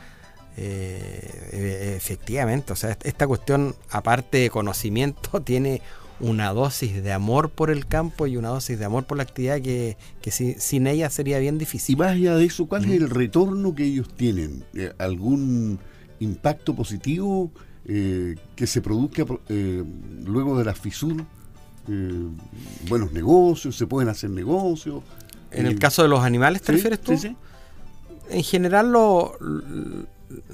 eh, 0.58 1.94
efectivamente, 1.96 2.74
o 2.74 2.76
sea, 2.76 2.98
esta 3.04 3.28
cuestión, 3.28 3.76
aparte 3.90 4.40
de 4.40 4.50
conocimiento, 4.50 5.42
tiene 5.46 5.82
una 6.20 6.52
dosis 6.52 7.04
de 7.04 7.14
amor 7.14 7.52
por 7.52 7.70
el 7.70 7.86
campo 7.86 8.26
y 8.26 8.38
una 8.38 8.50
dosis 8.50 8.80
de 8.80 8.86
amor 8.86 9.06
por 9.06 9.18
la 9.18 9.24
actividad 9.24 9.62
que, 9.62 9.96
sin 10.32 10.88
ella 10.88 11.10
sería 11.10 11.38
bien 11.40 11.58
difícil. 11.58 11.94
Y 11.94 11.98
más 12.00 12.14
allá 12.14 12.36
de 12.36 12.46
eso, 12.46 12.66
¿cuál 12.66 12.86
es 12.86 12.92
el 12.92 13.10
retorno 13.10 13.76
que 13.76 13.86
ellos 13.86 14.14
tienen? 14.16 14.66
Eh, 14.74 14.92
¿Algún 14.98 15.80
impacto 16.20 16.76
positivo 16.76 17.52
eh, 17.86 18.36
que 18.56 18.66
se 18.66 18.82
produzca 18.82 19.26
luego 20.26 20.58
de 20.58 20.66
la 20.66 20.72
fisura? 21.88 22.30
buenos 22.88 23.12
negocios, 23.12 23.76
se 23.76 23.88
pueden 23.88 24.10
hacer 24.10 24.30
negocios. 24.30 25.04
En 25.52 25.66
el 25.66 25.80
caso 25.80 26.04
de 26.04 26.10
los 26.10 26.22
animales, 26.22 26.62
¿te 26.62 26.74
refieres 26.74 27.02
tú? 27.02 27.18
Sí, 27.18 27.30
sí. 27.30 27.36
En 28.30 28.44
general, 28.44 28.92
lo, 28.92 29.38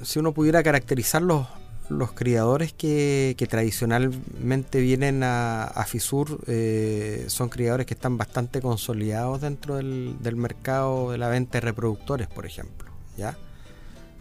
si 0.02 0.18
uno 0.18 0.32
pudiera 0.32 0.62
caracterizar 0.62 1.22
los, 1.22 1.46
los 1.88 2.12
criadores 2.12 2.72
que, 2.72 3.36
tradicionalmente 3.48 4.80
vienen 4.80 5.22
a, 5.22 5.84
FISUR, 5.86 6.40
eh, 6.46 7.24
son 7.28 7.48
criadores 7.48 7.86
que 7.86 7.94
están 7.94 8.16
bastante 8.16 8.60
consolidados 8.60 9.40
dentro 9.40 9.76
del, 9.76 10.36
mercado 10.36 11.10
de 11.10 11.18
la 11.18 11.28
venta 11.28 11.58
de 11.58 11.60
reproductores, 11.62 12.28
por 12.28 12.46
ejemplo. 12.46 12.90
¿ya? 13.16 13.36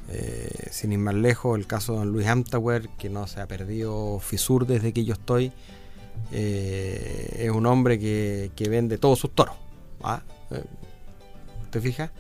Eh, 0.09 0.67
sin 0.71 0.91
ir 0.91 0.99
más 0.99 1.15
lejos, 1.15 1.57
el 1.57 1.65
caso 1.65 1.93
de 1.93 1.99
don 1.99 2.11
Luis 2.11 2.27
Amtauer, 2.27 2.89
que 2.97 3.09
no 3.09 3.27
se 3.27 3.39
ha 3.39 3.47
perdido 3.47 4.19
FISUR 4.19 4.67
desde 4.67 4.91
que 4.91 5.05
yo 5.05 5.13
estoy, 5.13 5.51
eh, 6.31 7.37
es 7.39 7.51
un 7.51 7.65
hombre 7.65 7.99
que, 7.99 8.51
vende 8.69 8.97
todos 8.97 9.19
sus 9.19 9.33
toros. 9.33 9.55
¿Te 11.69 11.81
fijas? 11.81 12.11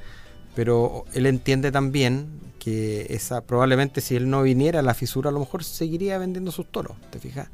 Pero 0.55 1.05
él 1.13 1.25
entiende 1.25 1.71
también 1.71 2.39
que 2.59 3.07
esa 3.09 3.41
probablemente 3.41 4.01
si 4.01 4.15
él 4.15 4.29
no 4.29 4.43
viniera 4.43 4.79
a 4.79 4.83
la 4.83 4.93
fisura 4.93 5.29
a 5.29 5.33
lo 5.33 5.39
mejor 5.39 5.63
seguiría 5.63 6.17
vendiendo 6.17 6.51
sus 6.51 6.71
toros, 6.71 6.95
¿te 7.09 7.19
fijas? 7.19 7.49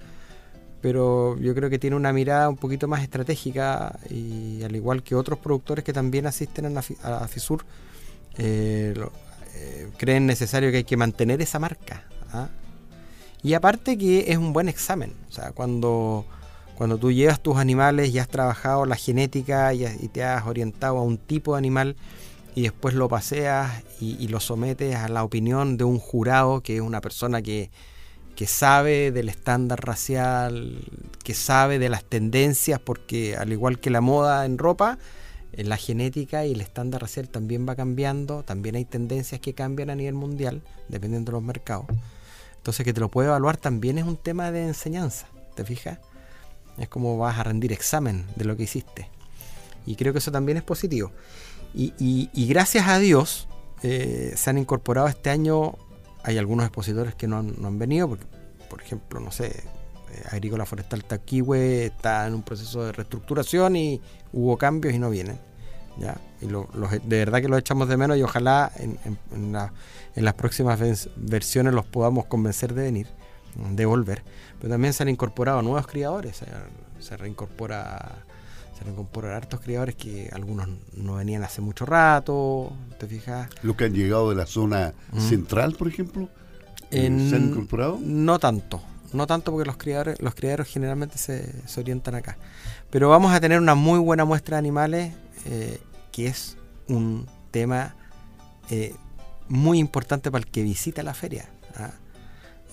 Pero 0.82 1.38
yo 1.40 1.56
creo 1.56 1.70
que 1.70 1.80
tiene 1.80 1.96
una 1.96 2.14
mirada 2.14 2.48
un 2.48 2.58
poquito 2.58 2.88
más 2.88 3.02
estratégica 3.02 3.98
y 4.10 4.64
al 4.64 4.76
igual 4.76 5.04
que 5.04 5.16
otros 5.16 5.40
productores 5.40 5.84
que 5.84 5.94
también 5.94 6.26
asisten 6.28 6.66
a 6.66 6.70
la, 6.70 7.28
FISUR, 7.28 7.66
eh, 8.38 8.94
eh, 9.56 9.90
creen 9.98 10.26
necesario 10.26 10.72
que 10.72 10.78
hay 10.78 10.84
que 10.84 10.96
mantener 10.96 11.42
esa 11.42 11.60
marca. 11.60 12.04
¿ah? 12.32 12.48
Y 13.42 13.54
aparte 13.54 13.98
que 13.98 14.32
es 14.32 14.38
un 14.38 14.52
buen 14.52 14.68
examen, 14.68 15.14
o 15.30 15.32
sea, 15.32 15.52
cuando, 15.52 16.26
cuando 16.76 16.98
tú 16.98 17.12
llevas 17.12 17.42
tus 17.42 17.58
animales 17.58 18.10
y 18.10 18.20
has 18.20 18.28
trabajado 18.28 18.86
la 18.86 18.96
genética 18.96 19.74
y, 19.74 19.86
te 20.10 20.24
has 20.24 20.46
orientado 20.46 20.98
a 20.98 21.04
un 21.04 21.18
tipo 21.18 21.54
de 21.54 21.60
animal, 21.60 21.96
y 22.56 22.64
después 22.64 22.96
lo 22.96 23.08
paseas 23.08 23.84
y, 24.02 24.28
lo 24.28 24.42
sometes 24.42 24.96
a 24.96 25.08
la 25.08 25.24
opinión 25.24 25.78
de 25.78 25.86
un 25.86 26.00
jurado 26.00 26.62
que 26.62 26.76
es 26.76 26.82
una 26.82 27.00
persona 27.00 27.42
que, 27.42 27.70
sabe 28.46 29.12
del 29.12 29.28
estándar 29.30 29.86
racial, 29.86 30.80
que 31.24 31.34
sabe 31.34 31.80
de 31.80 31.90
las 31.90 32.04
tendencias, 32.04 32.80
porque 32.80 33.36
al 33.36 33.52
igual 33.52 33.80
que 33.80 33.90
la 33.90 34.02
moda 34.02 34.46
en 34.46 34.58
ropa, 34.58 34.98
en 35.52 35.68
la 35.68 35.78
genética 35.78 36.46
y 36.46 36.54
el 36.54 36.62
estándar 36.62 37.02
racial 37.02 37.28
también 37.28 37.68
va 37.68 37.76
cambiando, 37.76 38.44
también 38.44 38.76
hay 38.76 38.86
tendencias 38.86 39.42
que 39.42 39.54
cambian 39.54 39.90
a 39.90 39.96
nivel 39.96 40.14
mundial, 40.16 40.62
dependiendo 40.88 41.32
de 41.32 41.38
los 41.38 41.44
mercados. 41.44 41.88
Entonces 42.60 42.86
que 42.86 42.94
te 42.94 43.00
lo 43.00 43.10
puede 43.10 43.30
evaluar 43.30 43.56
también 43.58 43.98
es 43.98 44.04
un 44.04 44.18
tema 44.18 44.52
de 44.52 44.68
enseñanza, 44.68 45.28
¿te 45.56 45.64
fijas? 45.64 46.00
Es 46.78 46.90
como 46.90 47.18
vas 47.18 47.40
a 47.40 47.44
rendir 47.44 47.72
examen 47.72 48.26
de 48.36 48.44
lo 48.46 48.58
que 48.58 48.64
hiciste. 48.64 49.10
Y 49.86 49.96
creo 49.96 50.12
que 50.12 50.20
eso 50.20 50.32
también 50.32 50.58
es 50.58 50.64
positivo. 50.64 51.12
Y, 51.74 52.48
gracias 52.50 52.88
a 52.88 53.00
Dios 53.00 53.48
eh, 53.82 54.34
se 54.36 54.50
han 54.50 54.58
incorporado 54.58 55.08
este 55.08 55.30
año, 55.30 55.76
hay 56.24 56.38
algunos 56.38 56.66
expositores 56.66 57.16
que 57.16 57.28
no 57.28 57.38
han, 57.38 57.80
venido, 57.80 58.10
porque, 58.10 58.26
por 58.70 58.82
ejemplo, 58.82 59.20
no 59.22 59.32
sé, 59.32 59.48
eh, 59.48 60.24
Agrícola 60.32 60.66
Forestal 60.66 61.06
Taquihue 61.06 61.86
está 61.86 62.28
en 62.28 62.34
un 62.34 62.44
proceso 62.44 62.84
de 62.84 62.92
reestructuración 62.92 63.78
y 63.78 64.02
hubo 64.34 64.58
cambios 64.58 64.94
y 64.94 65.00
no 65.00 65.10
vienen. 65.10 65.40
¿Ya? 66.00 66.18
Y 66.42 66.48
de 66.48 67.18
verdad 67.18 67.42
que 67.42 67.48
los 67.50 67.60
echamos 67.60 67.88
de 67.90 67.98
menos 67.98 68.18
y 68.18 68.24
ojalá 68.24 68.72
en, 68.78 69.52
las 70.16 70.34
próximas 70.34 70.80
versiones 71.16 71.74
los 71.74 71.86
podamos 71.86 72.26
convencer 72.26 72.74
de 72.74 72.84
venir, 72.84 73.08
de 73.56 73.86
volver. 73.86 74.24
Pero 74.60 74.70
también 74.70 74.94
se 74.94 75.04
han 75.04 75.10
incorporado 75.10 75.62
nuevos 75.62 75.88
criadores, 75.88 76.38
se, 76.38 76.46
se 77.00 77.18
reincorpora 77.18 78.26
se 78.78 78.86
reincorporan 78.86 79.34
hartos 79.34 79.60
criadores 79.60 79.96
que 79.96 80.30
algunos 80.32 80.70
no 80.96 81.16
venían 81.16 81.44
hace 81.44 81.60
mucho 81.60 81.86
rato, 81.86 82.72
¿te 82.98 83.08
fijas? 83.08 83.50
¿Los 83.62 83.76
que 83.76 83.86
han 83.86 83.94
llegado 83.94 84.30
de 84.30 84.36
la 84.36 84.46
zona 84.46 84.94
central, 85.18 85.76
por 85.76 85.90
ejemplo? 85.90 86.30
¿Se 86.90 87.06
han 87.08 87.50
incorporado? 87.50 88.00
No 88.02 88.40
tanto, 88.40 88.82
no 89.12 89.28
tanto 89.28 89.52
porque 89.52 89.66
los 89.66 89.78
criadores, 89.78 90.22
los 90.22 90.34
criaderos 90.34 90.68
generalmente 90.68 91.18
se, 91.18 91.54
orientan 91.78 92.16
acá. 92.16 92.38
Pero 92.90 93.10
vamos 93.10 93.34
a 93.34 93.40
tener 93.40 93.60
una 93.60 93.76
muy 93.76 94.00
buena 94.00 94.24
muestra 94.24 94.56
de 94.56 94.60
animales, 94.60 95.14
eh, 95.46 95.80
que 96.12 96.28
es 96.28 96.58
un 96.88 97.28
tema 97.52 97.96
eh, 98.70 98.96
muy 99.48 99.80
importante 99.80 100.32
para 100.32 100.44
el 100.44 100.50
que 100.50 100.64
visita 100.64 101.04
la 101.04 101.14
feria. 101.14 101.50
¿ah? 101.76 101.92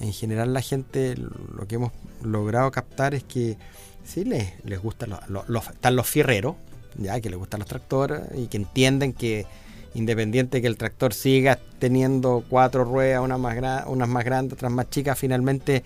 En 0.00 0.12
general 0.12 0.52
la 0.52 0.60
gente, 0.60 1.16
lo 1.16 1.66
que 1.66 1.76
hemos 1.76 1.92
logrado 2.22 2.70
captar 2.70 3.14
es 3.14 3.24
que 3.24 3.56
sí 4.04 4.24
les, 4.24 4.52
les 4.64 4.80
gustan 4.80 5.16
los, 5.28 5.68
están 5.68 5.96
los 5.96 6.06
fierreros, 6.06 6.56
ya 6.98 7.20
que 7.20 7.30
les 7.30 7.38
gustan 7.38 7.60
los 7.60 7.68
tractores 7.68 8.20
y 8.34 8.46
que 8.48 8.58
entienden 8.58 9.12
que 9.12 9.46
independiente 9.94 10.60
que 10.60 10.66
el 10.66 10.76
tractor 10.76 11.14
siga 11.14 11.58
teniendo 11.78 12.44
cuatro 12.48 12.84
ruedas, 12.84 13.22
unas 13.22 13.38
más, 13.38 13.86
unas 13.86 14.08
más 14.08 14.24
grandes, 14.24 14.54
otras 14.54 14.70
más 14.70 14.90
chicas, 14.90 15.18
finalmente 15.18 15.82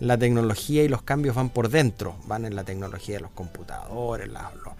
la 0.00 0.18
tecnología 0.18 0.82
y 0.82 0.88
los 0.88 1.02
cambios 1.02 1.34
van 1.34 1.48
por 1.48 1.70
dentro, 1.70 2.16
van 2.26 2.44
en 2.44 2.54
la 2.54 2.64
tecnología 2.64 3.16
de 3.16 3.22
los 3.22 3.30
computadores, 3.30 4.28
los, 4.28 4.74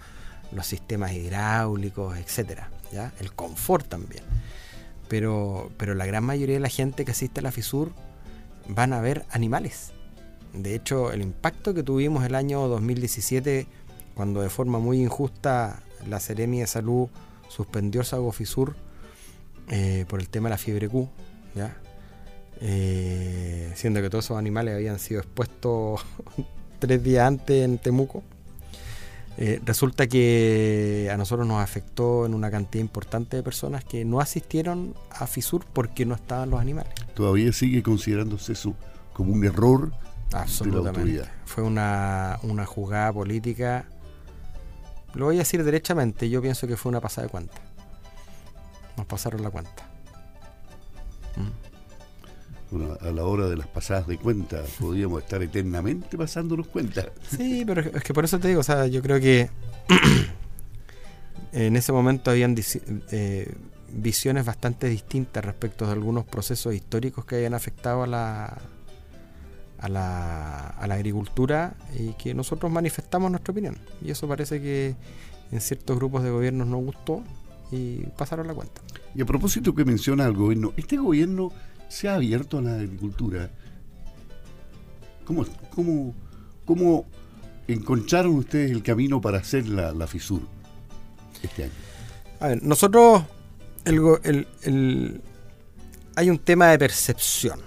sistemas 0.63 1.13
hidráulicos, 1.13 2.17
etcétera, 2.17 2.69
¿ya? 2.91 3.11
el 3.19 3.33
confort 3.33 3.87
también. 3.87 4.23
Pero, 5.07 5.71
pero 5.77 5.93
la 5.93 6.05
gran 6.05 6.23
mayoría 6.23 6.55
de 6.55 6.61
la 6.61 6.69
gente 6.69 7.05
que 7.05 7.11
asiste 7.11 7.39
a 7.39 7.43
la 7.43 7.51
FISUR 7.51 7.91
van 8.67 8.93
a 8.93 9.01
ver 9.01 9.25
animales. 9.29 9.91
De 10.53 10.73
hecho, 10.73 11.11
el 11.11 11.21
impacto 11.21 11.73
que 11.73 11.83
tuvimos 11.83 12.23
el 12.23 12.33
año 12.33 12.67
2017, 12.67 13.67
cuando 14.15 14.41
de 14.41 14.49
forma 14.49 14.79
muy 14.79 15.01
injusta 15.01 15.83
la 16.07 16.19
Seremi 16.19 16.61
de 16.61 16.67
Salud 16.67 17.09
suspendió 17.49 18.03
Sagofisur 18.03 18.75
eh, 19.69 20.05
por 20.07 20.19
el 20.19 20.29
tema 20.29 20.49
de 20.49 20.51
la 20.51 20.57
fiebre 20.57 20.87
Q, 20.87 21.09
¿ya? 21.55 21.77
Eh, 22.61 23.71
siendo 23.75 24.01
que 24.01 24.09
todos 24.09 24.25
esos 24.25 24.37
animales 24.37 24.75
habían 24.75 24.97
sido 24.99 25.19
expuestos 25.19 26.05
tres 26.79 27.03
días 27.03 27.27
antes 27.27 27.63
en 27.65 27.77
Temuco. 27.77 28.23
Eh, 29.37 29.61
resulta 29.65 30.07
que 30.07 31.09
a 31.11 31.17
nosotros 31.17 31.45
nos 31.45 31.61
afectó 31.61 32.25
en 32.25 32.33
una 32.33 32.49
cantidad 32.49 32.81
importante 32.81 33.37
de 33.37 33.43
personas 33.43 33.83
que 33.83 34.05
no 34.05 34.21
asistieron 34.21 34.93
a 35.09 35.27
FISUR 35.27 35.65
porque 35.73 36.05
no 36.05 36.15
estaban 36.15 36.49
los 36.49 36.61
animales. 36.61 36.93
Todavía 37.13 37.51
sigue 37.51 37.83
considerándose 37.83 38.53
eso 38.53 38.75
como 39.13 39.33
un 39.33 39.43
error 39.43 39.91
Absolutamente. 40.33 41.29
Fue 41.45 41.63
una, 41.63 42.37
jugada 42.65 43.13
política. 43.13 43.85
Lo 45.13 45.25
voy 45.25 45.35
a 45.35 45.39
decir 45.39 45.63
derechamente, 45.63 46.29
yo 46.29 46.41
pienso 46.41 46.67
que 46.67 46.75
fue 46.75 46.89
una 46.89 46.99
pasada 46.99 47.27
de 47.27 47.31
cuenta. 47.31 47.55
Nos 48.97 49.05
pasaron 49.05 49.41
la 49.43 49.49
cuenta. 49.49 49.84
Mm. 52.71 53.07
a 53.07 53.11
la 53.11 53.23
hora 53.25 53.47
de 53.47 53.55
las 53.55 53.67
pasadas 53.67 54.07
de 54.07 54.17
cuenta, 54.17 54.61
podríamos 54.79 55.21
estar 55.21 55.41
eternamente 55.41 56.17
pasándonos 56.17 56.67
cuenta. 56.67 57.05
Sí, 57.29 57.63
pero 57.65 57.81
es 57.81 58.03
que 58.03 58.13
por 58.13 58.25
eso 58.25 58.39
te 58.39 58.47
digo, 58.47 58.61
o 58.61 58.63
sea, 58.63 58.87
yo 58.87 59.01
creo 59.01 59.19
que 59.19 59.49
en 61.51 61.75
ese 61.75 61.91
momento 61.91 62.31
habían 62.31 62.55
eh, 63.11 63.53
visiones 63.93 64.45
bastante 64.45 64.89
distintas 64.89 65.45
respecto 65.45 65.85
de 65.85 65.93
algunos 65.93 66.25
procesos 66.25 66.73
históricos 66.73 67.25
que 67.25 67.35
habían 67.35 67.53
afectado 67.53 68.03
a 68.03 68.07
la, 68.07 68.57
a 69.77 69.89
la, 69.89 70.67
a 70.67 70.87
la 70.87 70.95
agricultura 70.95 71.75
y 71.97 72.13
que 72.13 72.33
nosotros 72.33 72.71
manifestamos 72.71 73.29
nuestra 73.29 73.51
opinión. 73.51 73.77
Y 74.01 74.11
eso 74.11 74.27
parece 74.27 74.61
que 74.61 74.95
en 75.51 75.61
ciertos 75.61 75.95
grupos 75.97 76.23
de 76.23 76.31
gobiernos 76.31 76.67
no 76.67 76.77
gustó 76.77 77.23
y 77.71 77.97
pasaron 78.17 78.47
la 78.47 78.53
cuenta. 78.53 78.81
Y 79.13 79.21
a 79.21 79.25
propósito 79.25 79.73
que 79.73 79.85
menciona 79.85 80.25
al 80.25 80.33
gobierno, 80.33 80.73
¿este 80.77 80.97
gobierno 80.97 81.51
se 81.87 82.09
ha 82.09 82.15
abierto 82.15 82.57
a 82.57 82.61
la 82.61 82.75
agricultura? 82.75 83.49
¿Cómo, 85.25 85.45
cómo, 85.73 86.15
cómo 86.65 87.05
encontraron 87.67 88.35
ustedes 88.35 88.71
el 88.71 88.83
camino 88.83 89.19
para 89.21 89.39
hacer 89.39 89.67
la, 89.67 89.91
la 89.91 90.07
FISUR 90.07 90.41
este 91.41 91.63
año? 91.63 91.73
A 92.39 92.47
ver, 92.49 92.63
nosotros 92.63 93.23
hay 96.15 96.29
un 96.29 96.39
tema 96.39 96.67
de 96.67 96.79
percepción 96.79 97.59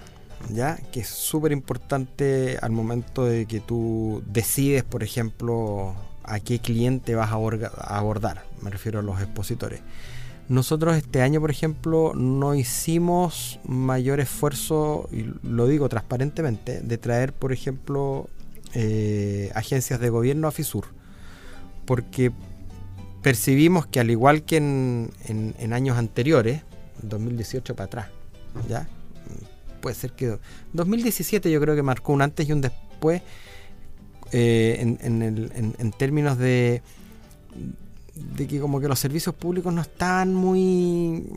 ¿ya? 0.49 0.77
que 0.91 1.01
es 1.01 1.07
súper 1.07 1.51
importante 1.51 2.57
al 2.61 2.71
momento 2.71 3.25
de 3.25 3.45
que 3.45 3.59
tú 3.59 4.23
decides, 4.25 4.83
por 4.83 5.03
ejemplo, 5.03 5.95
a 6.23 6.39
qué 6.39 6.59
cliente 6.59 7.15
vas 7.15 7.31
a 7.31 7.97
abordar, 7.97 8.45
me 8.61 8.69
refiero 8.69 8.99
a 8.99 9.01
los 9.01 9.19
expositores. 9.21 9.81
Nosotros 10.49 10.97
este 10.97 11.21
año, 11.21 11.39
por 11.39 11.51
ejemplo, 11.51 12.13
no 12.15 12.55
hicimos 12.55 13.59
mayor 13.65 14.19
esfuerzo, 14.19 15.07
y 15.11 15.31
lo 15.43 15.67
digo 15.67 15.87
transparentemente, 15.89 16.81
de 16.81 16.97
traer, 16.97 17.33
por 17.33 17.53
ejemplo, 17.53 18.27
eh, 18.73 19.51
agencias 19.53 19.99
de 19.99 20.09
gobierno 20.09 20.47
a 20.47 20.51
FISUR, 20.51 20.85
porque 21.85 22.31
percibimos 23.21 23.85
que 23.85 23.99
al 23.99 24.09
igual 24.09 24.41
que 24.41 24.57
en, 24.57 25.73
años 25.73 25.99
anteriores, 25.99 26.63
2018 27.03 27.75
para 27.75 27.85
atrás, 27.85 28.07
¿ya? 28.67 28.89
Puede 29.81 29.95
ser 29.95 30.13
que 30.13 30.39
2017 30.73 31.51
yo 31.51 31.61
creo 31.61 31.75
que 31.75 31.83
marcó 31.83 32.11
un 32.11 32.23
antes 32.23 32.49
y 32.49 32.53
un 32.53 32.61
después 32.61 33.21
eh, 34.31 34.79
en 34.81 35.91
términos 35.91 36.39
de 36.39 36.81
de 38.35 38.47
que 38.47 38.59
como 38.59 38.79
que 38.79 38.87
los 38.87 38.99
servicios 38.99 39.35
públicos 39.35 39.73
no 39.73 39.81
están 39.81 40.33
muy, 40.33 41.27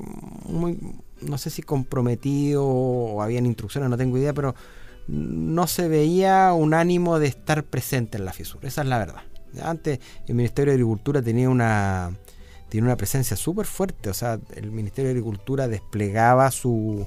no 1.21 1.39
sé 1.39 1.51
si 1.51 1.63
comprometidos 1.63 2.65
o 2.67 3.23
habían 3.23 3.47
instrucciones, 3.47 3.91
no 3.91 3.97
tengo 3.97 4.19
idea, 4.19 4.33
pero 4.33 4.55
no 5.09 5.67
se 5.67 5.89
veía 5.89 6.53
un 6.53 6.75
ánimo 6.75 7.19
de 7.19 7.27
estar 7.29 7.65
presente 7.65 8.19
en 8.19 8.25
la 8.25 8.33
fisura, 8.33 8.69
esa 8.69 8.83
es 8.83 8.89
la 8.89 8.99
verdad. 8.99 9.23
Antes 9.63 10.01
el 10.27 10.35
Ministerio 10.35 10.73
de 10.73 10.77
Agricultura 10.77 11.21
tenía 11.21 11.51
una, 11.51 12.17
tiene 12.69 12.87
una 12.87 12.97
presencia 12.97 13.37
súper 13.37 13.67
fuerte, 13.67 14.11
o 14.11 14.15
sea, 14.15 14.39
el 14.55 14.71
Ministerio 14.71 15.09
de 15.09 15.13
Agricultura 15.13 15.69
desplegaba 15.69 16.51
su, 16.51 17.07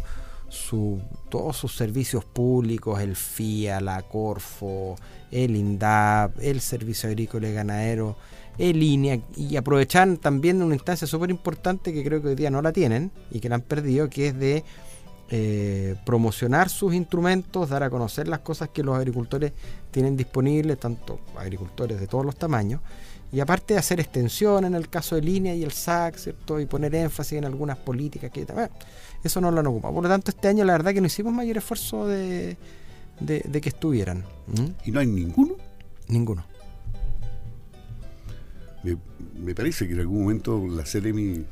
su, 0.49 1.01
todos 1.29 1.57
sus 1.57 1.75
servicios 1.75 2.23
públicos, 2.25 3.01
el 3.01 3.15
FIA, 3.15 3.81
la 3.81 4.01
Corfo, 4.03 4.95
el 5.31 5.55
INDAP, 5.55 6.39
el 6.39 6.61
Servicio 6.61 7.09
Agrícola 7.09 7.49
y 7.49 7.53
Ganadero, 7.53 8.15
en 8.57 8.79
línea 8.79 9.19
y 9.35 9.55
aprovechan 9.57 10.17
también 10.17 10.61
una 10.61 10.75
instancia 10.75 11.07
súper 11.07 11.29
importante 11.29 11.93
que 11.93 12.03
creo 12.03 12.21
que 12.21 12.29
hoy 12.29 12.35
día 12.35 12.49
no 12.49 12.61
la 12.61 12.71
tienen 12.71 13.11
y 13.31 13.39
que 13.39 13.49
la 13.49 13.55
han 13.55 13.61
perdido, 13.61 14.09
que 14.09 14.27
es 14.27 14.39
de 14.39 14.63
eh, 15.29 15.95
promocionar 16.05 16.69
sus 16.69 16.93
instrumentos, 16.93 17.69
dar 17.69 17.81
a 17.81 17.89
conocer 17.89 18.27
las 18.27 18.39
cosas 18.39 18.69
que 18.69 18.83
los 18.83 18.95
agricultores 18.95 19.53
tienen 19.89 20.15
disponibles, 20.15 20.79
tanto 20.79 21.19
agricultores 21.35 21.99
de 21.99 22.07
todos 22.07 22.23
los 22.23 22.35
tamaños, 22.35 22.81
y 23.31 23.39
aparte 23.39 23.73
de 23.73 23.79
hacer 23.79 23.99
extensión 23.99 24.65
en 24.65 24.75
el 24.75 24.87
caso 24.87 25.15
de 25.15 25.21
línea 25.21 25.55
y 25.55 25.63
el 25.63 25.71
SAC, 25.71 26.17
¿cierto? 26.17 26.59
y 26.59 26.67
poner 26.67 26.93
énfasis 26.93 27.39
en 27.39 27.45
algunas 27.45 27.77
políticas 27.77 28.31
que 28.31 28.45
también, 28.45 28.69
eso 29.23 29.41
no 29.41 29.49
lo 29.49 29.59
han 29.59 29.67
ocupado. 29.67 29.95
Por 29.95 30.03
lo 30.03 30.09
tanto, 30.09 30.29
este 30.29 30.47
año 30.47 30.63
la 30.63 30.73
verdad 30.73 30.93
que 30.93 31.01
no 31.01 31.07
hicimos 31.07 31.33
mayor 31.33 31.57
esfuerzo 31.57 32.07
de, 32.07 32.55
de, 33.19 33.61
que 33.61 33.69
estuvieran. 33.69 34.23
¿Y 34.85 34.91
no 34.91 34.99
hay 34.99 35.07
ninguno? 35.07 35.55
Ninguno. 36.07 36.45
Me, 38.85 39.55
parece 39.55 39.87
que 39.87 39.93
en 39.93 40.01
algún 40.01 40.21
momento 40.21 40.67
la 40.67 40.85
Ceremi 40.85 41.43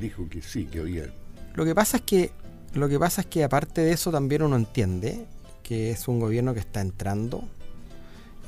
dijo 0.00 0.28
que 0.28 0.42
sí, 0.42 0.66
que 0.66 0.80
había. 0.80 1.12
Lo 1.54 1.64
que 1.64 1.74
pasa 1.74 1.98
es 1.98 2.02
que 2.02 2.30
lo 2.74 2.88
que 2.88 2.98
pasa 2.98 3.20
es 3.20 3.26
que 3.26 3.44
aparte 3.44 3.82
de 3.82 3.92
eso 3.92 4.10
también 4.10 4.42
uno 4.42 4.56
entiende 4.56 5.26
que 5.62 5.90
es 5.90 6.08
un 6.08 6.20
gobierno 6.20 6.54
que 6.54 6.60
está 6.60 6.80
entrando, 6.80 7.44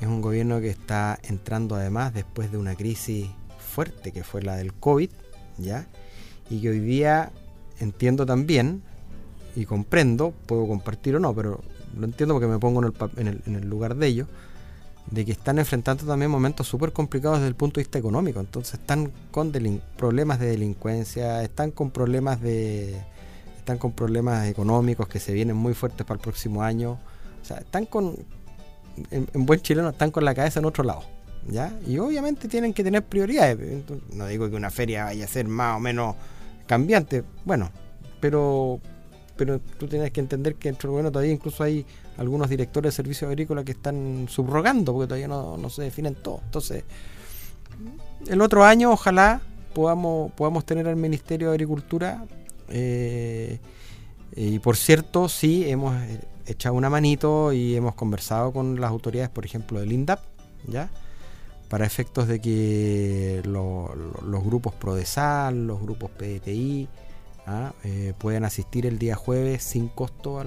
es 0.01 0.07
un 0.07 0.21
gobierno 0.21 0.59
que 0.61 0.69
está 0.69 1.19
entrando 1.23 1.75
además 1.75 2.13
después 2.13 2.51
de 2.51 2.57
una 2.57 2.75
crisis 2.75 3.27
fuerte 3.59 4.11
que 4.11 4.23
fue 4.23 4.41
la 4.41 4.55
del 4.55 4.73
COVID, 4.73 5.09
¿ya? 5.57 5.87
Y 6.49 6.61
que 6.61 6.69
hoy 6.69 6.79
día 6.79 7.31
entiendo 7.79 8.25
también 8.25 8.81
y 9.55 9.65
comprendo, 9.65 10.33
puedo 10.47 10.67
compartir 10.67 11.15
o 11.15 11.19
no, 11.19 11.33
pero 11.35 11.61
lo 11.97 12.05
entiendo 12.05 12.33
porque 12.33 12.47
me 12.47 12.59
pongo 12.59 12.83
en 13.17 13.27
el, 13.27 13.41
en 13.45 13.55
el 13.55 13.69
lugar 13.69 13.95
de 13.95 14.07
ellos, 14.07 14.27
de 15.11 15.25
que 15.25 15.31
están 15.31 15.59
enfrentando 15.59 16.05
también 16.05 16.31
momentos 16.31 16.67
súper 16.67 16.91
complicados 16.91 17.37
desde 17.39 17.49
el 17.49 17.55
punto 17.55 17.79
de 17.79 17.83
vista 17.83 17.99
económico. 17.99 18.39
Entonces 18.39 18.75
están 18.75 19.11
con 19.31 19.51
problemas 19.97 20.39
de 20.39 20.47
delincuencia, 20.47 21.43
están 21.43 21.71
con 21.71 21.91
problemas 21.91 22.41
de 22.41 23.01
están 23.57 23.77
con 23.77 23.93
problemas 23.93 24.47
económicos 24.47 25.07
que 25.07 25.19
se 25.19 25.33
vienen 25.33 25.55
muy 25.55 25.73
fuertes 25.73 26.05
para 26.05 26.17
el 26.17 26.21
próximo 26.21 26.61
año. 26.61 26.99
O 27.41 27.45
sea, 27.45 27.57
están 27.57 27.85
con 27.85 28.15
en, 29.11 29.45
buen 29.45 29.59
chileno 29.61 29.89
están 29.89 30.11
con 30.11 30.25
la 30.25 30.33
cabeza 30.33 30.59
en 30.59 30.65
otro 30.65 30.83
lado. 30.83 31.03
¿Ya? 31.47 31.77
Y 31.85 31.99
obviamente 31.99 32.47
tienen 32.47 32.73
que 32.73 32.83
tener 32.83 33.03
prioridades. 33.03 33.83
no 34.13 34.25
digo 34.25 34.49
que 34.49 34.55
una 34.55 34.71
feria 34.71 35.05
vaya 35.05 35.25
a 35.25 35.27
ser 35.27 35.47
más 35.47 35.77
o 35.77 35.79
menos 35.79 36.15
cambiante, 36.65 37.23
bueno, 37.43 37.69
pero 38.19 38.79
pero 39.35 39.59
tú 39.59 39.87
tienes 39.87 40.11
que 40.11 40.21
entender 40.21 40.55
que 40.55 40.69
dentro 40.69 40.91
bueno 40.91 41.11
todavía 41.11 41.33
incluso 41.33 41.63
hay 41.63 41.85
algunos 42.17 42.49
directores 42.49 42.93
de 42.93 42.95
servicios 42.95 43.29
agrícolas 43.29 43.65
que 43.65 43.73
están 43.73 44.27
subrogando 44.29 44.93
porque 44.93 45.07
todavía 45.07 45.27
no, 45.27 45.69
se 45.69 45.83
definen 45.83 46.15
todos. 46.15 46.41
Entonces, 46.43 46.83
el 48.27 48.41
otro 48.41 48.63
año 48.63 48.91
ojalá 48.91 49.41
podamos, 49.73 50.31
podamos 50.31 50.65
tener 50.65 50.87
al 50.87 50.95
Ministerio 50.95 51.49
de 51.49 51.53
Agricultura 51.53 52.25
eh, 52.69 53.59
y 54.35 54.59
por 54.59 54.75
cierto, 54.75 55.29
sí, 55.29 55.69
hemos 55.69 55.95
echado 56.45 56.75
una 56.75 56.89
manito 56.89 57.53
y 57.53 57.75
hemos 57.75 57.95
conversado 57.95 58.51
con 58.51 58.79
las 58.79 58.91
autoridades, 58.91 59.29
por 59.29 59.45
ejemplo, 59.45 59.79
del 59.79 59.91
INDAP, 59.91 60.19
¿ya? 60.67 60.89
Para 61.69 61.85
efectos 61.85 62.27
de 62.27 62.39
que 62.39 63.41
los 63.45 64.43
grupos 64.43 64.73
PRODESAL, 64.75 65.67
los 65.67 65.81
grupos 65.81 66.11
PDTI, 66.11 66.87
¿ah? 67.47 67.73
eh, 67.83 68.13
puedan 68.17 68.45
asistir 68.45 68.85
el 68.85 68.99
día 68.99 69.15
jueves 69.15 69.63
sin 69.63 69.87
costo 69.87 70.39
a 70.39 70.43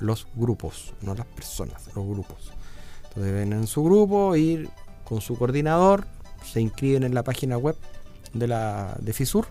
los 0.00 0.26
grupos, 0.34 0.94
no 1.02 1.14
las 1.14 1.26
personas, 1.26 1.86
los 1.94 2.06
grupos. 2.06 2.52
Entonces 3.08 3.32
ven 3.32 3.52
en 3.52 3.66
su 3.66 3.84
grupo, 3.84 4.34
ir 4.36 4.68
con 5.04 5.20
su 5.20 5.36
coordinador, 5.36 6.06
se 6.44 6.60
inscriben 6.60 7.02
en 7.02 7.14
la 7.14 7.22
página 7.22 7.56
web 7.56 7.76
de 8.32 8.48
la 8.48 8.96
de 9.00 9.12
FISUR 9.12 9.46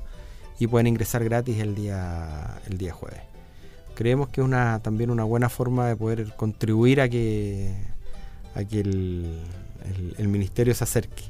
y 0.59 0.67
pueden 0.67 0.88
ingresar 0.88 1.23
gratis 1.23 1.59
el 1.59 1.75
día 1.75 2.62
el 2.67 2.77
día 2.77 2.93
jueves. 2.93 3.21
Creemos 3.95 4.29
que 4.29 4.41
es 4.41 4.45
una 4.45 4.79
también 4.79 5.09
una 5.12 5.23
buena 5.23 5.49
forma 5.49 5.88
de 5.88 5.95
poder 5.95 6.35
contribuir 6.35 7.01
a 7.01 7.09
que 7.09 7.73
a 8.55 8.63
que 8.63 8.79
el 8.79 10.27
ministerio 10.27 10.73
se 10.73 10.83
acerque. 10.83 11.23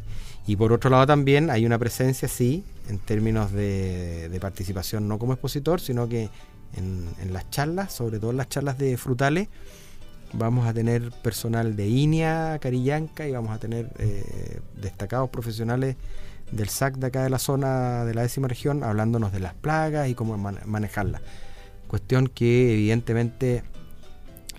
Y 0.50 0.56
por 0.56 0.74
otro 0.74 0.90
lado 0.90 1.06
también 1.06 1.52
hay 1.52 1.64
una 1.66 1.78
presencia, 1.78 2.28
sí, 2.28 2.64
en 2.90 2.98
términos 2.98 3.52
de, 3.52 4.36
participación, 4.42 5.08
no 5.08 5.20
como 5.20 5.34
expositor, 5.34 5.80
sino 5.80 6.10
que 6.10 6.30
en, 6.76 7.34
las 7.34 7.50
charlas, 7.50 7.94
sobre 7.94 8.20
todo 8.20 8.32
en 8.32 8.38
las 8.38 8.50
charlas 8.50 8.78
de 8.78 8.98
frutales, 8.98 9.48
vamos 10.34 10.68
a 10.68 10.74
tener 10.74 11.12
personal 11.12 11.76
de 11.76 11.88
INEA, 11.88 12.60
Carillanca, 12.60 13.28
y 13.28 13.32
vamos 13.32 13.52
a 13.52 13.60
tener 13.60 13.92
eh, 14.00 14.60
destacados 14.76 15.30
profesionales 15.30 15.96
del 16.52 16.70
SAC 16.70 16.96
de 16.98 17.08
acá 17.08 17.24
de 17.24 17.30
la 17.30 17.40
zona 17.40 18.06
de 18.06 18.14
la 18.14 18.22
décima 18.24 18.48
región, 18.48 18.84
hablándonos 18.84 19.32
de 19.32 19.40
las 19.40 19.54
plagas 19.54 20.10
y 20.10 20.16
cómo 20.16 20.38
manejarlas. 20.38 21.22
Cuestión 21.88 22.28
que 22.28 22.74
evidentemente 22.74 23.64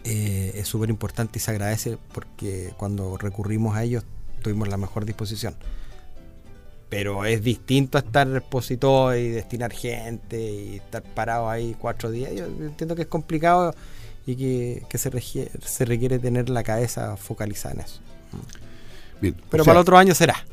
eh, 0.04 0.52
es 0.54 0.68
súper 0.68 0.90
importante 0.90 1.38
y 1.38 1.40
se 1.40 1.50
agradece 1.50 1.98
porque 2.12 2.72
cuando 2.76 3.16
recurrimos 3.16 3.76
a 3.76 3.84
ellos 3.84 4.04
tuvimos 4.42 4.68
la 4.68 4.76
mejor 4.76 5.04
disposición 5.04 5.54
pero 6.90 7.24
es 7.24 7.42
distinto 7.42 7.96
a 7.96 8.00
estar 8.00 8.28
expositor 8.36 9.16
y 9.16 9.28
destinar 9.28 9.72
gente 9.72 10.38
y 10.38 10.76
estar 10.76 11.02
parado 11.02 11.48
ahí 11.48 11.76
cuatro 11.78 12.10
días. 12.10 12.32
Yo 12.34 12.46
entiendo 12.46 12.96
que 12.96 13.02
es 13.02 13.08
complicado 13.08 13.74
y 14.26 14.34
que, 14.34 14.98
se, 14.98 15.08
requiere, 15.08 15.50
se 15.64 15.84
requiere 15.84 16.18
tener 16.18 16.50
la 16.50 16.64
cabeza 16.64 17.16
focalizada 17.16 17.76
en 17.76 17.80
eso. 17.82 18.00
Bien, 19.20 19.36
pero 19.50 19.64
para 19.64 19.78
el 19.78 19.82
otro 19.82 19.96
año 19.96 20.14
será. 20.14 20.44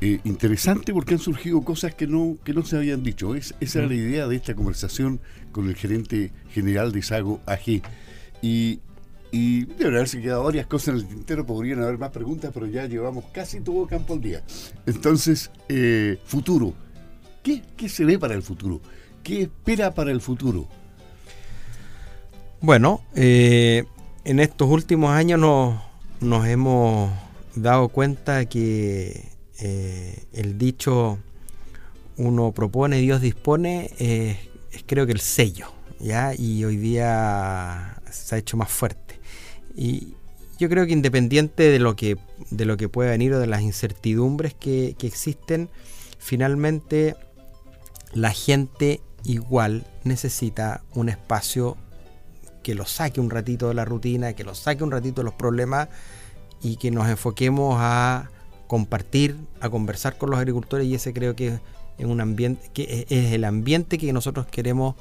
Eh, 0.00 0.20
interesante 0.24 0.92
porque 0.92 1.14
han 1.14 1.20
surgido 1.20 1.60
cosas 1.62 1.94
que 1.94 2.06
no, 2.06 2.36
que 2.44 2.54
no 2.54 2.64
se 2.64 2.76
habían 2.76 3.02
dicho. 3.02 3.34
Es, 3.34 3.54
esa 3.60 3.80
era 3.80 3.88
la 3.88 3.94
idea 3.94 4.26
de 4.26 4.36
esta 4.36 4.54
conversación 4.54 5.20
con 5.52 5.68
el 5.68 5.76
gerente 5.76 6.32
general 6.50 6.92
de 6.92 7.02
Sago 7.02 7.40
AG. 7.46 7.82
Y 8.40 8.80
y 9.36 9.64
deben 9.64 9.94
haberse 9.94 10.22
quedado 10.22 10.44
varias 10.44 10.68
cosas 10.68 10.90
en 10.90 10.94
el 10.94 11.08
tintero, 11.08 11.44
podrían 11.44 11.82
haber 11.82 11.98
más 11.98 12.10
preguntas, 12.10 12.52
pero 12.54 12.68
ya 12.68 12.86
llevamos 12.86 13.24
casi 13.32 13.58
todo 13.58 13.84
campo 13.84 14.14
al 14.14 14.20
día. 14.20 14.44
Entonces, 14.86 15.50
eh, 15.68 16.20
futuro. 16.24 16.72
¿Qué, 17.42 17.88
se 17.88 18.04
ve 18.04 18.16
para 18.16 18.34
el 18.34 18.44
futuro? 18.44 18.80
¿Qué 19.24 19.42
espera 19.42 19.92
para 19.92 20.12
el 20.12 20.20
futuro? 20.20 20.68
Bueno, 22.60 23.02
eh, 23.16 23.82
en 24.24 24.38
estos 24.38 24.70
últimos 24.70 25.10
años 25.10 25.40
nos, 25.40 25.82
nos 26.20 26.46
hemos 26.46 27.10
dado 27.56 27.88
cuenta 27.88 28.44
que 28.44 29.32
eh, 29.58 30.26
el 30.32 30.58
dicho 30.58 31.18
uno 32.18 32.52
propone, 32.52 32.98
Dios 32.98 33.20
dispone, 33.20 33.90
es 33.98 34.38
creo 34.86 35.06
que 35.06 35.12
el 35.12 35.20
sello, 35.20 35.72
¿ya? 35.98 36.34
Y 36.38 36.64
hoy 36.64 36.76
día 36.76 38.00
se 38.12 38.36
ha 38.36 38.38
hecho 38.38 38.56
más 38.56 38.70
fuerte. 38.70 39.23
Y 39.74 40.14
yo 40.58 40.68
creo 40.68 40.86
que 40.86 40.92
independiente 40.92 41.64
de 41.64 41.78
lo 41.78 41.96
que, 41.96 42.16
de 42.50 42.64
lo 42.64 42.76
que 42.76 42.88
pueda 42.88 43.10
venir 43.10 43.32
o 43.32 43.38
de 43.38 43.46
las 43.46 43.62
incertidumbres 43.62 44.54
que, 44.54 44.96
existen, 45.02 45.68
finalmente 46.18 47.16
la 48.12 48.30
gente 48.30 49.00
igual 49.24 49.86
necesita 50.04 50.82
un 50.94 51.08
espacio 51.08 51.76
que 52.62 52.74
lo 52.74 52.86
saque 52.86 53.20
un 53.20 53.30
ratito 53.30 53.68
de 53.68 53.74
la 53.74 53.84
rutina, 53.84 54.32
que 54.34 54.44
lo 54.44 54.54
saque 54.54 54.84
un 54.84 54.90
ratito 54.90 55.20
de 55.20 55.24
los 55.24 55.34
problemas 55.34 55.88
y 56.62 56.76
que 56.76 56.90
nos 56.90 57.08
enfoquemos 57.08 57.76
a 57.78 58.30
compartir, 58.68 59.36
a 59.60 59.68
conversar 59.68 60.16
con 60.16 60.30
los 60.30 60.38
agricultores 60.38 60.86
y 60.86 60.94
ese 60.94 61.12
creo 61.12 61.36
que 61.36 61.58
en 61.98 62.10
un 62.10 62.20
ambiente 62.20 62.70
que 62.72 63.06
es 63.08 63.32
el 63.32 63.44
ambiente 63.44 63.98
que 63.98 64.12
nosotros 64.12 64.46
queremos 64.46 64.94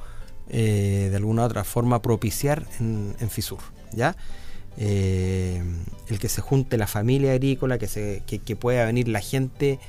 eh, 0.49 1.07
de 1.09 1.15
alguna 1.15 1.43
u 1.43 1.45
otra 1.45 1.63
forma 1.63 2.01
propiciar 2.01 2.67
en, 2.79 3.15
FISUR. 3.29 3.59
¿ya? 3.93 4.15
Eh, 4.77 5.61
el 6.07 6.19
que 6.19 6.29
se 6.29 6.41
junte 6.41 6.77
la 6.77 6.87
familia 6.87 7.33
agrícola, 7.33 7.77
que, 7.77 7.87
se, 7.87 8.23
que, 8.25 8.55
pueda 8.55 8.85
venir 8.85 9.07
la 9.07 9.21
gente 9.21 9.79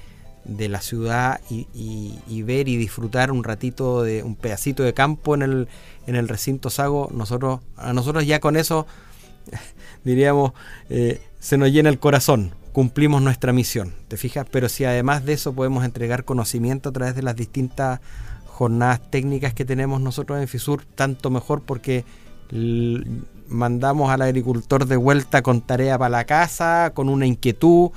de 0.44 0.68
la 0.68 0.80
ciudad 0.80 1.40
y, 1.50 2.42
ver 2.42 2.68
y 2.68 2.76
disfrutar 2.76 3.32
un 3.32 3.44
ratito 3.44 4.02
de 4.02 4.22
un 4.22 4.36
pedacito 4.36 4.82
de 4.82 4.92
campo 4.92 5.34
en 5.34 5.42
el, 5.42 5.68
en 6.06 6.16
el 6.16 6.28
recinto 6.28 6.68
Sago, 6.68 7.10
nosotros, 7.14 7.60
a 7.76 7.92
nosotros 7.94 8.26
ya 8.26 8.40
con 8.40 8.56
eso 8.56 8.86
diríamos 10.04 10.52
eh, 10.90 11.20
se 11.40 11.56
nos 11.56 11.70
llena 11.70 11.88
el 11.88 11.98
corazón, 11.98 12.52
cumplimos 12.72 13.22
nuestra 13.22 13.52
misión, 13.52 13.94
¿te 14.08 14.16
fijas? 14.16 14.46
Pero 14.50 14.68
si 14.68 14.84
además 14.84 15.24
de 15.24 15.34
eso 15.34 15.54
podemos 15.54 15.84
entregar 15.84 16.24
conocimiento 16.24 16.90
a 16.90 16.92
través 16.92 17.14
de 17.14 17.22
las 17.22 17.36
distintas 17.36 18.00
jornadas 18.46 19.10
técnicas 19.10 19.52
que 19.54 19.64
tenemos 19.64 20.00
nosotros 20.00 20.40
en 20.40 20.48
FISUR, 20.48 20.84
tanto 20.94 21.30
mejor 21.30 21.62
porque 21.62 22.04
mandamos 23.48 24.10
al 24.10 24.22
agricultor 24.22 24.86
de 24.86 24.96
vuelta 24.96 25.42
con 25.42 25.60
tarea 25.60 25.98
para 25.98 26.10
la 26.10 26.24
casa, 26.24 26.92
con 26.94 27.08
una 27.08 27.26
inquietud, 27.26 27.90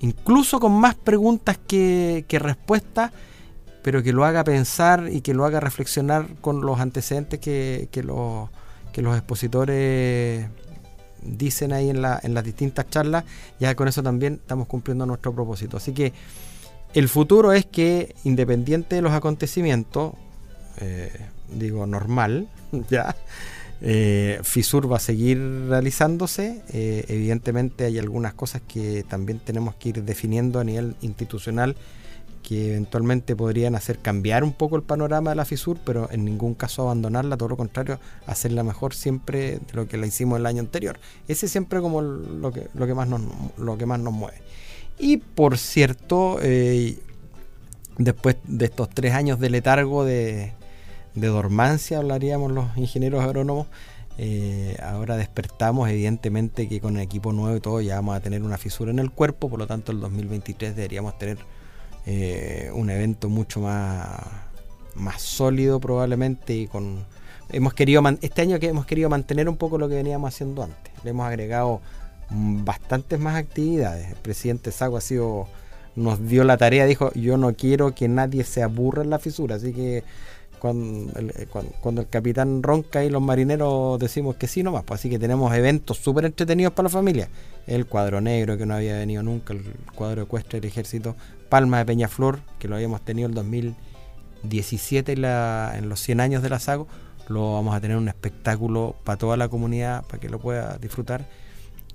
incluso 0.00 0.60
con 0.60 0.72
más 0.72 0.94
preguntas 0.94 1.58
que, 1.66 2.24
respuestas, 2.30 3.12
pero 3.82 4.02
que 4.02 4.12
lo 4.12 4.24
haga 4.24 4.44
pensar 4.44 5.08
y 5.10 5.20
que 5.20 5.34
lo 5.34 5.44
haga 5.44 5.60
reflexionar 5.60 6.26
con 6.40 6.62
los 6.62 6.80
antecedentes 6.80 7.40
que, 7.40 7.88
que, 7.90 8.02
los, 8.02 8.48
que 8.92 9.02
los 9.02 9.16
expositores 9.16 10.48
dicen 11.22 11.72
ahí 11.72 11.90
en, 11.90 12.02
la, 12.02 12.20
en 12.22 12.34
las 12.34 12.44
distintas 12.44 12.88
charlas, 12.88 13.24
ya 13.58 13.74
con 13.74 13.88
eso 13.88 14.02
también 14.02 14.34
estamos 14.34 14.66
cumpliendo 14.66 15.06
nuestro 15.06 15.32
propósito. 15.32 15.76
Así 15.76 15.92
que 15.92 16.12
el 16.94 17.08
futuro 17.08 17.52
es 17.52 17.66
que, 17.66 18.14
independiente 18.24 18.96
de 18.96 19.02
los 19.02 19.12
acontecimientos, 19.12 20.14
eh, 20.78 21.12
digo 21.52 21.86
normal, 21.86 22.48
ya, 22.90 23.14
eh, 23.82 24.40
FISUR 24.42 24.90
va 24.90 24.96
a 24.96 25.00
seguir 25.00 25.38
realizándose. 25.68 26.62
Eh, 26.72 27.04
evidentemente 27.08 27.84
hay 27.84 27.98
algunas 27.98 28.34
cosas 28.34 28.62
que 28.66 29.04
también 29.08 29.38
tenemos 29.38 29.74
que 29.74 29.90
ir 29.90 30.02
definiendo 30.02 30.60
a 30.60 30.64
nivel 30.64 30.96
institucional 31.02 31.76
que 32.42 32.70
eventualmente 32.70 33.34
podrían 33.34 33.74
hacer 33.74 33.98
cambiar 33.98 34.44
un 34.44 34.52
poco 34.52 34.76
el 34.76 34.84
panorama 34.84 35.30
de 35.30 35.36
la 35.36 35.44
FISUR, 35.44 35.78
pero 35.84 36.08
en 36.12 36.24
ningún 36.24 36.54
caso 36.54 36.82
abandonarla, 36.82 37.36
todo 37.36 37.48
lo 37.48 37.56
contrario, 37.56 37.98
hacerla 38.24 38.62
mejor 38.62 38.94
siempre 38.94 39.58
de 39.58 39.72
lo 39.72 39.88
que 39.88 39.96
la 39.96 40.06
hicimos 40.06 40.38
el 40.38 40.46
año 40.46 40.60
anterior. 40.60 40.96
Ese 41.26 41.48
siempre 41.48 41.80
como 41.80 42.02
lo 42.02 42.52
que, 42.52 42.68
lo 42.74 42.86
que, 42.86 42.94
más, 42.94 43.08
nos, 43.08 43.20
lo 43.58 43.76
que 43.76 43.86
más 43.86 43.98
nos 43.98 44.12
mueve. 44.12 44.38
Y 44.96 45.16
por 45.16 45.58
cierto, 45.58 46.38
eh, 46.40 46.96
después 47.98 48.36
de 48.44 48.66
estos 48.66 48.90
tres 48.90 49.14
años 49.14 49.40
de 49.40 49.50
letargo 49.50 50.04
de, 50.04 50.52
dormancia, 51.16 51.98
hablaríamos 51.98 52.52
los 52.52 52.76
ingenieros 52.76 53.24
agrónomos, 53.24 53.66
eh, 54.18 54.76
ahora 54.82 55.16
despertamos, 55.16 55.88
evidentemente 55.90 56.68
que 56.68 56.80
con 56.80 56.96
el 56.96 57.02
equipo 57.02 57.32
nuevo 57.32 57.56
y 57.56 57.60
todo 57.60 57.80
ya 57.80 57.96
vamos 57.96 58.16
a 58.16 58.20
tener 58.20 58.42
una 58.42 58.58
fisura 58.58 58.90
en 58.90 58.98
el 58.98 59.10
cuerpo, 59.10 59.48
por 59.48 59.58
lo 59.58 59.66
tanto 59.66 59.92
el 59.92 60.00
2023 60.00 60.76
deberíamos 60.76 61.18
tener 61.18 61.38
eh, 62.06 62.70
un 62.72 62.88
evento 62.88 63.28
mucho 63.28 63.60
más, 63.60 64.08
más 64.94 65.22
sólido 65.22 65.80
probablemente 65.80 66.54
y 66.54 66.66
con... 66.66 67.04
Hemos 67.50 67.74
querido 67.74 68.02
este 68.22 68.42
año 68.42 68.58
que 68.58 68.68
hemos 68.68 68.86
querido 68.86 69.08
mantener 69.08 69.48
un 69.48 69.56
poco 69.56 69.78
lo 69.78 69.88
que 69.88 69.94
veníamos 69.94 70.34
haciendo 70.34 70.64
antes. 70.64 70.92
Le 71.04 71.10
hemos 71.10 71.26
agregado 71.26 71.80
bastantes 72.30 73.20
más 73.20 73.36
actividades. 73.36 74.08
El 74.08 74.16
presidente 74.16 74.72
Sago 74.72 74.96
ha 74.96 75.00
sido, 75.00 75.46
nos 75.94 76.26
dio 76.26 76.42
la 76.42 76.56
tarea, 76.56 76.86
dijo, 76.86 77.12
yo 77.14 77.36
no 77.36 77.54
quiero 77.54 77.94
que 77.94 78.08
nadie 78.08 78.42
se 78.44 78.62
aburra 78.62 79.02
en 79.02 79.10
la 79.10 79.18
fisura, 79.18 79.56
así 79.56 79.72
que 79.72 80.02
cuando 80.66 81.18
el, 81.18 81.30
eh, 81.30 81.46
cuando, 81.80 82.00
el 82.00 82.08
capitán 82.08 82.62
ronca 82.62 83.04
y 83.04 83.10
los 83.10 83.22
marineros 83.22 83.98
decimos 83.98 84.36
que 84.36 84.46
sí 84.46 84.62
nomás, 84.62 84.84
pues 84.84 85.00
así 85.00 85.10
que 85.10 85.18
tenemos 85.18 85.54
eventos 85.54 85.98
súper 85.98 86.24
entretenidos 86.24 86.72
para 86.72 86.84
la 86.84 86.90
familia. 86.90 87.28
El 87.66 87.86
cuadro 87.86 88.20
negro 88.20 88.56
que 88.56 88.66
no 88.66 88.74
había 88.74 88.98
venido 88.98 89.22
nunca, 89.22 89.52
el 89.52 89.62
cuadro 89.94 90.22
ecuestre 90.22 90.60
del 90.60 90.68
ejército, 90.68 91.16
Palma 91.48 91.78
de 91.78 91.86
Peñaflor, 91.86 92.40
que 92.58 92.68
lo 92.68 92.76
habíamos 92.76 93.04
tenido 93.04 93.28
el 93.28 93.34
2017 93.34 95.12
en, 95.12 95.22
la, 95.22 95.74
en 95.76 95.88
los 95.88 96.00
100 96.00 96.20
años 96.20 96.42
de 96.42 96.50
la 96.50 96.58
Sago, 96.58 96.88
lo 97.28 97.54
vamos 97.54 97.74
a 97.74 97.80
tener 97.80 97.96
un 97.96 98.08
espectáculo 98.08 98.96
para 99.04 99.18
toda 99.18 99.36
la 99.36 99.48
comunidad, 99.48 100.04
para 100.06 100.18
que 100.18 100.28
lo 100.28 100.38
pueda 100.38 100.78
disfrutar 100.78 101.26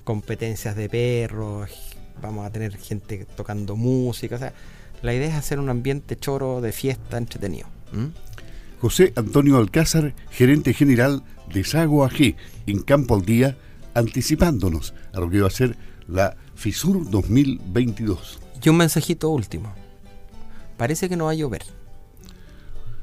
competencias 0.03 0.75
de 0.75 0.89
perros, 0.89 1.69
vamos 2.21 2.45
a 2.45 2.49
tener 2.49 2.75
gente 2.77 3.25
tocando 3.35 3.75
música, 3.75 4.35
o 4.35 4.39
sea, 4.39 4.53
la 5.01 5.13
idea 5.13 5.29
es 5.29 5.35
hacer 5.35 5.59
un 5.59 5.69
ambiente 5.69 6.15
choro 6.15 6.61
de 6.61 6.71
fiesta 6.71 7.17
entretenido. 7.17 7.67
José 8.81 9.13
Antonio 9.15 9.59
Alcázar, 9.59 10.15
gerente 10.31 10.73
general 10.73 11.23
de 11.53 11.63
Sago 11.63 12.03
AG, 12.03 12.35
en 12.65 12.81
Campo 12.81 13.13
al 13.13 13.23
Día, 13.23 13.55
anticipándonos 13.93 14.95
a 15.13 15.19
lo 15.19 15.29
que 15.29 15.39
va 15.39 15.49
a 15.49 15.51
ser 15.51 15.77
la 16.07 16.35
FISUR 16.55 17.07
2022. 17.11 18.39
Y 18.63 18.69
un 18.69 18.77
mensajito 18.77 19.29
último. 19.29 19.71
Parece 20.77 21.09
que 21.09 21.15
no 21.15 21.25
va 21.25 21.31
a 21.31 21.35
llover. 21.35 21.61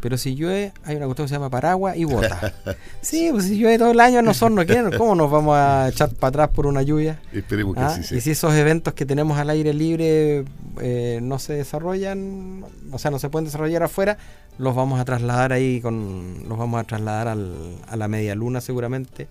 Pero 0.01 0.17
si 0.17 0.37
llueve, 0.37 0.73
hay 0.85 0.97
una 0.97 1.07
cuestión 1.07 1.27
que 1.27 1.29
se 1.31 1.35
llama 1.35 1.51
paraguas 1.51 1.97
y 1.97 2.05
bota. 2.05 2.55
sí, 3.01 3.29
pues 3.33 3.47
si 3.47 3.59
llueve 3.59 3.79
todo 3.79 3.91
el 3.91 4.01
año, 4.01 4.23
no 4.23 4.33
son, 4.33 4.55
no 4.55 4.65
quieren. 4.65 4.97
¿Cómo 4.97 5.15
nos 5.15 5.31
vamos 5.31 5.57
a 5.57 5.89
echar 5.89 6.11
para 6.11 6.29
atrás 6.29 6.49
por 6.55 6.67
una 6.67 6.83
lluvia? 6.83 7.19
Esperemos 7.33 7.75
que 7.75 7.81
¿Ah? 7.81 8.01
sí 8.03 8.17
Y 8.17 8.21
si 8.21 8.31
esos 8.31 8.55
eventos 8.55 8.95
que 8.95 9.05
tenemos 9.05 9.39
al 9.39 9.51
aire 9.51 9.75
libre 9.75 10.45
eh, 10.81 11.19
no 11.21 11.39
se 11.41 11.55
desarrollan, 11.55 12.65
o 12.93 12.99
sea, 12.99 13.11
no 13.11 13.19
se 13.19 13.29
pueden 13.29 13.47
desarrollar 13.47 13.83
afuera, 13.83 14.19
los 14.59 14.75
vamos 14.77 15.01
a 15.01 15.05
trasladar 15.05 15.53
ahí, 15.53 15.81
con 15.81 16.49
los 16.49 16.57
vamos 16.57 16.81
a 16.81 16.85
trasladar 16.85 17.29
al, 17.29 17.55
a 17.89 17.97
la 17.97 18.07
media 18.07 18.35
luna 18.37 18.61
seguramente. 18.61 19.27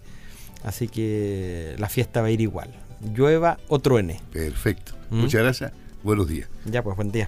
Así 0.63 0.89
que 0.89 1.75
la 1.77 1.87
fiesta 1.87 2.21
va 2.21 2.27
a 2.27 2.31
ir 2.31 2.41
igual. 2.41 2.69
Llueva 3.15 3.57
o 3.69 3.79
truene. 3.79 4.19
Perfecto. 4.33 4.93
¿Mm? 5.11 5.21
Muchas 5.21 5.41
gracias. 5.41 5.71
Buenos 6.03 6.27
días. 6.27 6.49
Ya, 6.65 6.83
pues 6.83 6.95
buen 6.95 7.11
día. 7.11 7.27